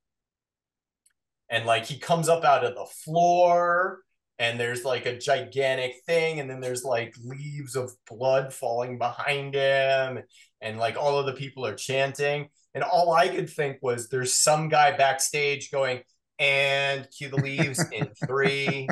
And 1.50 1.66
like 1.66 1.86
he 1.86 2.00
comes 2.00 2.30
up 2.30 2.44
out 2.44 2.64
of 2.64 2.76
the 2.76 2.86
floor 2.86 4.00
and 4.42 4.60
there's 4.60 4.84
like 4.84 5.06
a 5.06 5.18
gigantic 5.18 5.94
thing 6.08 6.40
and 6.40 6.50
then 6.50 6.60
there's 6.60 6.84
like 6.84 7.14
leaves 7.24 7.76
of 7.76 7.92
blood 8.10 8.52
falling 8.52 8.98
behind 8.98 9.54
him 9.54 10.20
and 10.62 10.80
like 10.80 10.98
all 10.98 11.20
of 11.20 11.28
the 11.28 11.34
people 11.34 11.64
are 11.64 11.76
chanting 11.76 12.50
and 12.74 12.84
all 12.84 13.14
I 13.14 13.28
could 13.28 13.50
think 13.50 13.78
was 13.82 14.10
there's 14.10 14.34
some 14.34 14.68
guy 14.68 14.98
backstage 14.98 15.72
going 15.72 16.02
and 16.40 17.08
cue 17.16 17.30
the 17.30 17.36
leaves 17.36 17.86
in 17.92 18.10
three, 18.28 18.88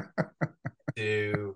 two, 0.96 1.56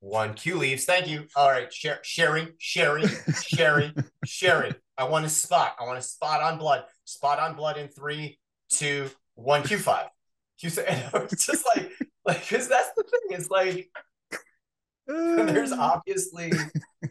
one. 0.00 0.34
Cue 0.34 0.56
leaves. 0.56 0.86
Thank 0.86 1.06
you. 1.06 1.26
All 1.36 1.50
right, 1.50 1.72
Sher- 1.72 2.00
Sherry, 2.02 2.54
Sherry, 2.58 3.04
Sherry, 3.44 3.92
Sherry. 4.24 4.72
I 4.96 5.04
want 5.04 5.26
a 5.26 5.28
spot. 5.28 5.76
I 5.78 5.84
want 5.84 5.98
a 5.98 6.02
spot 6.02 6.42
on 6.42 6.58
blood. 6.58 6.84
Spot 7.04 7.38
on 7.38 7.56
blood 7.56 7.76
in 7.76 7.88
three, 7.88 8.38
two, 8.70 9.10
one. 9.34 9.62
Q 9.64 9.78
five. 9.78 10.06
Q. 10.70 10.82
And 10.88 11.04
I 11.14 11.18
was 11.18 11.46
just 11.46 11.64
like, 11.74 11.90
like, 12.26 12.40
because 12.40 12.68
that's 12.68 12.90
the 12.96 13.02
thing. 13.02 13.38
It's 13.38 13.50
like 13.50 13.90
there's 15.06 15.72
obviously 15.72 16.50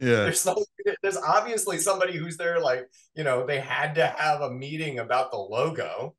yeah. 0.00 0.24
there's 0.24 0.40
so 0.40 0.64
there's 1.02 1.16
obviously 1.16 1.78
somebody 1.78 2.16
who's 2.16 2.36
there 2.36 2.60
like 2.60 2.84
you 3.14 3.24
know 3.24 3.46
they 3.46 3.58
had 3.58 3.94
to 3.94 4.06
have 4.06 4.42
a 4.42 4.50
meeting 4.50 4.98
about 4.98 5.30
the 5.30 5.36
logo 5.38 6.14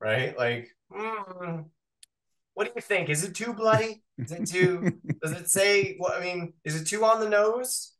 right 0.00 0.36
like 0.36 0.68
mm, 0.92 1.64
what 2.54 2.64
do 2.64 2.72
you 2.74 2.82
think 2.82 3.08
is 3.08 3.22
it 3.22 3.34
too 3.34 3.52
bloody 3.52 4.02
is 4.18 4.32
it 4.32 4.46
too 4.46 4.92
does 5.22 5.32
it 5.32 5.48
say 5.48 5.94
what 5.98 6.14
i 6.14 6.20
mean 6.20 6.52
is 6.64 6.80
it 6.80 6.84
too 6.84 7.04
on 7.04 7.20
the 7.20 7.28
nose 7.28 7.92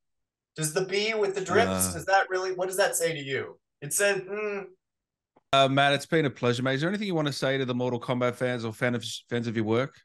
does 0.57 0.75
the 0.75 0.85
b 0.85 1.15
with 1.15 1.37
the 1.37 1.41
drips 1.41 1.91
Uh. 1.91 1.93
does 1.95 2.07
that 2.07 2.29
really 2.31 2.53
what 2.53 2.67
does 2.67 2.79
that 2.79 2.97
say 2.97 3.13
to 3.13 3.23
you 3.23 3.59
it 3.81 3.93
said 3.93 4.27
mm, 4.27 4.65
Uh, 5.55 5.69
Matt, 5.69 5.93
it's 5.93 6.07
been 6.07 6.25
a 6.25 6.31
pleasure, 6.31 6.63
mate. 6.63 6.77
Is 6.77 6.81
there 6.81 6.89
anything 6.89 7.07
you 7.07 7.15
want 7.15 7.27
to 7.29 7.33
say 7.33 7.59
to 7.59 7.67
the 7.67 7.75
Mortal 7.75 8.01
Kombat 8.01 8.37
fans 8.37 8.65
or 8.65 8.73
fan 8.73 8.95
of, 8.95 9.05
fans 9.29 9.47
of 9.47 9.55
your 9.55 9.67
work 9.67 10.01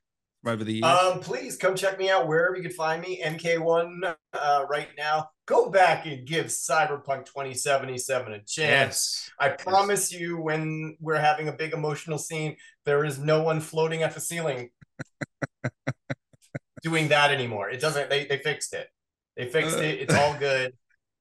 over 0.45 0.65
the 0.65 0.73
years? 0.73 0.83
Um, 0.83 1.21
please 1.21 1.55
come 1.55 1.73
check 1.73 1.97
me 1.97 2.09
out 2.09 2.27
wherever 2.27 2.57
you 2.57 2.61
can 2.61 2.71
find 2.71 3.01
me. 3.01 3.21
MK1 3.23 4.15
uh, 4.33 4.65
right 4.69 4.89
now. 4.97 5.29
Go 5.45 5.69
back 5.69 6.05
and 6.05 6.27
give 6.27 6.47
Cyberpunk 6.47 7.27
2077 7.27 8.33
a 8.33 8.37
chance. 8.39 8.49
yes. 8.57 9.31
I 9.39 9.49
promise 9.49 10.11
you, 10.11 10.37
when 10.37 10.97
we're 10.99 11.15
having 11.15 11.47
a 11.47 11.53
big 11.53 11.71
emotional 11.71 12.17
scene, 12.17 12.57
there 12.83 13.05
is 13.05 13.17
no 13.17 13.41
one 13.41 13.61
floating 13.61 14.03
at 14.03 14.13
the 14.13 14.19
ceiling 14.19 14.71
doing 16.83 17.07
that 17.07 17.31
anymore. 17.31 17.69
It 17.69 17.79
doesn't. 17.79 18.09
They 18.09 18.25
they 18.25 18.39
fixed 18.39 18.73
it. 18.73 18.89
They 19.37 19.47
fixed 19.47 19.77
it. 19.77 20.01
It's 20.01 20.13
all 20.13 20.35
good. 20.37 20.73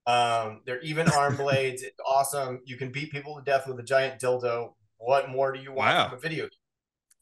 Um, 0.06 0.60
they're 0.66 0.80
even 0.80 1.08
arm 1.08 1.36
blades. 1.42 1.82
It's 1.82 1.98
awesome. 2.06 2.60
You 2.64 2.76
can 2.76 2.92
beat 2.92 3.10
people 3.10 3.36
to 3.36 3.42
death 3.42 3.66
with 3.66 3.78
a 3.80 3.82
giant 3.82 4.20
dildo. 4.20 4.74
What 4.98 5.28
more 5.30 5.52
do 5.52 5.60
you 5.60 5.72
want 5.72 5.88
Wow. 5.94 6.08
from 6.08 6.18
a 6.18 6.20
video? 6.20 6.44
game? 6.44 6.50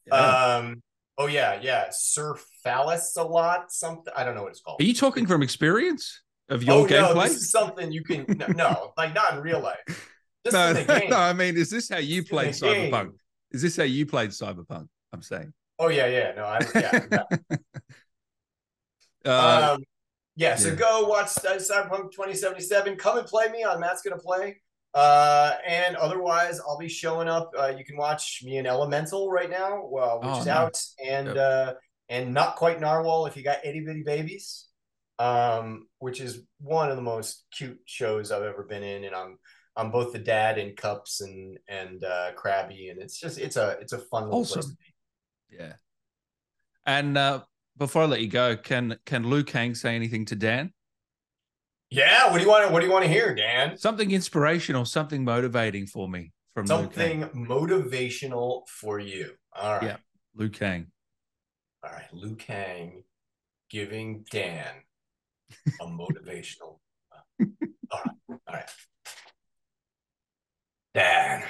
Yeah. 0.07 0.17
Um. 0.57 0.83
Oh 1.17 1.27
yeah, 1.27 1.61
yeah. 1.63 1.87
Sir 1.91 2.35
Phallus 2.63 3.17
a 3.17 3.23
lot. 3.23 3.73
Something 3.73 4.13
I 4.17 4.25
don't 4.25 4.35
know 4.35 4.43
what 4.43 4.51
it's 4.51 4.61
called. 4.61 4.81
Are 4.81 4.85
you 4.85 4.95
talking 4.95 5.27
from 5.27 5.43
experience 5.43 6.23
of 6.49 6.63
your 6.63 6.75
oh 6.75 6.87
no, 6.87 7.15
this 7.23 7.37
is 7.37 7.51
something 7.51 7.91
you 7.91 8.03
can 8.05 8.27
no, 8.29 8.47
no, 8.49 8.93
like 8.99 9.15
not 9.15 9.35
in 9.35 9.41
real 9.41 9.61
life. 9.61 9.79
Just 10.45 10.55
no, 10.55 10.69
in 10.69 10.75
the 10.75 10.85
game. 11.01 11.09
no, 11.11 11.17
I 11.17 11.33
mean, 11.33 11.57
is 11.57 11.71
this 11.71 11.89
how 11.89 11.97
you 11.99 12.21
Just 12.21 12.31
played 12.31 12.53
the 12.55 12.61
game. 12.61 12.93
Cyberpunk? 12.93 13.13
Is 13.53 13.63
this 13.63 13.77
how 13.79 13.85
you 13.85 14.05
played 14.05 14.31
Cyberpunk? 14.31 14.89
I'm 15.13 15.23
saying. 15.23 15.55
Oh 15.79 15.89
yeah, 15.89 16.07
yeah. 16.07 16.33
No, 16.37 16.45
I 16.45 16.61
yeah. 16.75 17.07
yeah. 17.11 17.57
Uh, 19.25 19.75
um, 19.77 19.85
yeah, 20.37 20.57
so 20.57 20.69
yeah. 20.69 20.75
go 20.75 21.07
watch 21.07 21.27
Cyberpunk 21.29 22.13
2077. 22.13 22.97
Come 22.97 23.19
and 23.19 23.27
play 23.27 23.49
me 23.51 23.63
on 23.65 23.81
Matt's 23.81 24.03
Gonna 24.03 24.21
Play. 24.21 24.61
Uh, 24.95 25.55
and 25.67 25.97
otherwise, 25.97 26.61
I'll 26.61 26.79
be 26.79 26.89
showing 26.89 27.27
up. 27.29 27.51
Uh, 27.59 27.73
you 27.77 27.85
can 27.85 27.97
watch 27.97 28.43
me 28.45 28.59
in 28.59 28.67
Elemental 28.67 29.31
right 29.31 29.51
now, 29.51 29.79
uh, 29.87 30.19
which 30.19 30.29
Oh, 30.29 30.41
is 30.41 30.47
nice. 30.47 30.49
out, 30.57 30.83
and 31.05 31.27
Yep. 31.29 31.37
uh, 31.37 31.75
and 32.09 32.33
not 32.35 32.55
quite 32.57 32.81
Narwhal 32.81 33.27
if 33.27 33.37
you 33.37 33.43
got 33.43 33.65
itty 33.67 33.81
bitty 33.81 34.03
babies, 34.05 34.67
um, 35.19 35.89
which 35.99 36.21
is 36.21 36.43
one 36.61 36.91
of 36.91 36.97
the 36.97 37.03
most 37.03 37.45
cute 37.51 37.81
shows 37.87 38.31
I've 38.31 38.43
ever 38.45 38.63
been 38.63 38.85
in, 38.85 39.05
and 39.05 39.17
I'm 39.17 39.39
I'm 39.77 39.91
both 39.91 40.13
the 40.13 40.21
dad 40.21 40.59
in 40.59 40.77
Cups 40.77 41.21
and 41.23 41.59
and 41.67 42.05
uh, 42.05 42.31
Krabby, 42.37 42.93
and 42.93 43.01
it's 43.03 43.19
just 43.19 43.39
it's 43.39 43.57
a 43.57 43.77
it's 43.81 43.93
a 43.93 43.99
fun 43.99 44.27
little 44.27 44.45
place 44.45 44.65
to 44.67 44.77
be. 44.77 45.57
yeah. 45.59 45.73
And 46.87 47.17
uh, 47.19 47.43
before 47.77 48.03
I 48.03 48.07
let 48.07 48.21
you 48.21 48.29
go, 48.29 48.57
can 48.57 48.99
can 49.07 49.29
Liu 49.29 49.45
Kang 49.45 49.75
say 49.75 49.95
anything 49.95 50.25
to 50.27 50.37
Dan? 50.37 50.73
Yeah, 51.91 52.31
what 52.31 52.39
do 52.39 52.45
you 52.45 52.51
want? 52.51 52.67
To, 52.67 52.73
What 52.73 52.81
do 52.81 52.87
you 52.87 52.93
want 52.93 53.05
to 53.05 53.11
hear, 53.11 53.35
Dan? 53.35 53.77
Something 53.77 54.11
inspirational, 54.11 54.85
something 54.85 55.25
motivating 55.25 55.87
for 55.87 56.09
me 56.09 56.33
from 56.55 56.67
something 56.67 57.25
motivational 57.35 58.63
for 58.69 58.99
you. 58.99 59.33
All 59.55 59.75
right. 59.75 59.83
Yeah. 59.83 59.97
Liu 60.35 60.49
Kang. 60.49 60.87
All 61.85 61.91
right. 61.91 62.07
Liu 62.13 62.37
Kang 62.37 63.03
giving 63.71 64.25
Dan 64.31 64.73
a 65.81 65.87
motivational. 65.87 66.79
all 67.41 68.01
right. 68.05 68.15
All 68.31 68.39
right. 68.55 68.71
Dan, 70.95 71.43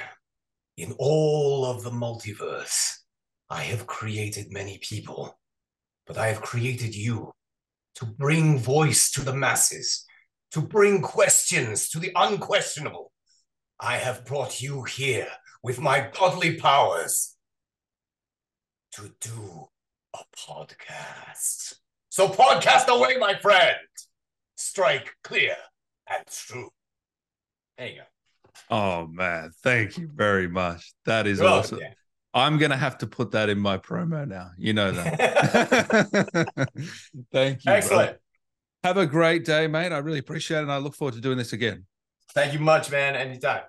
in 0.79 0.95
all 0.99 1.67
of 1.67 1.83
the 1.83 1.91
multiverse, 1.91 2.97
I 3.51 3.63
have 3.63 3.87
created 3.87 4.51
many 4.51 4.79
people, 4.79 5.39
but 6.07 6.19
I 6.19 6.29
have 6.29 6.43
created 6.43 6.95
you 6.95 7.33
to 7.97 8.05
bring 8.05 8.59
voice 8.59 9.11
to 9.13 9.23
the 9.23 9.35
masses, 9.35 10.05
to 10.53 10.61
bring 10.61 11.01
questions 11.01 11.89
to 11.91 11.99
the 11.99 12.13
unquestionable. 12.15 13.13
I 13.81 13.97
have 13.97 14.25
brought 14.25 14.61
you 14.61 14.83
here 14.85 15.29
with 15.63 15.81
my 15.81 16.11
godly 16.19 16.57
powers 16.57 17.37
to 18.93 19.13
do 19.21 19.69
a 20.15 20.21
podcast. 20.37 21.75
So 22.09 22.29
podcast 22.29 22.89
away, 22.89 23.17
my 23.19 23.35
friend. 23.35 23.77
Strike 24.57 25.15
clear 25.25 25.57
and 26.09 26.25
true. 26.27 26.71
There 27.77 27.89
you 27.89 27.97
go. 27.97 28.03
Oh 28.71 29.07
man, 29.09 29.51
thank 29.63 29.99
you 29.99 30.09
very 30.15 30.49
much. 30.49 30.95
That 31.07 31.27
is 31.27 31.39
You're 31.39 31.49
welcome, 31.49 31.65
awesome. 31.65 31.79
Dan. 31.81 31.95
I'm 32.35 32.59
gonna 32.59 32.77
have 32.77 32.99
to 32.99 33.07
put 33.07 33.31
that 33.31 33.49
in 33.49 33.59
my 33.59 33.79
promo 33.79 34.27
now. 34.27 34.51
You 34.59 34.73
know 34.73 34.91
that. 34.91 36.69
thank 37.33 37.65
you. 37.65 37.73
Excellent. 37.73 38.19
Have 38.83 38.97
a 38.97 39.07
great 39.07 39.45
day, 39.45 39.69
mate. 39.69 39.93
I 39.93 39.99
really 39.99 40.19
appreciate 40.19 40.59
it. 40.59 40.63
And 40.63 40.73
I 40.73 40.79
look 40.79 40.95
forward 40.95 41.15
to 41.15 41.21
doing 41.21 41.39
this 41.39 41.53
again. 41.53 41.87
Thank 42.35 42.53
you 42.53 42.59
much, 42.59 42.91
man. 42.91 43.15
Anytime. 43.15 43.63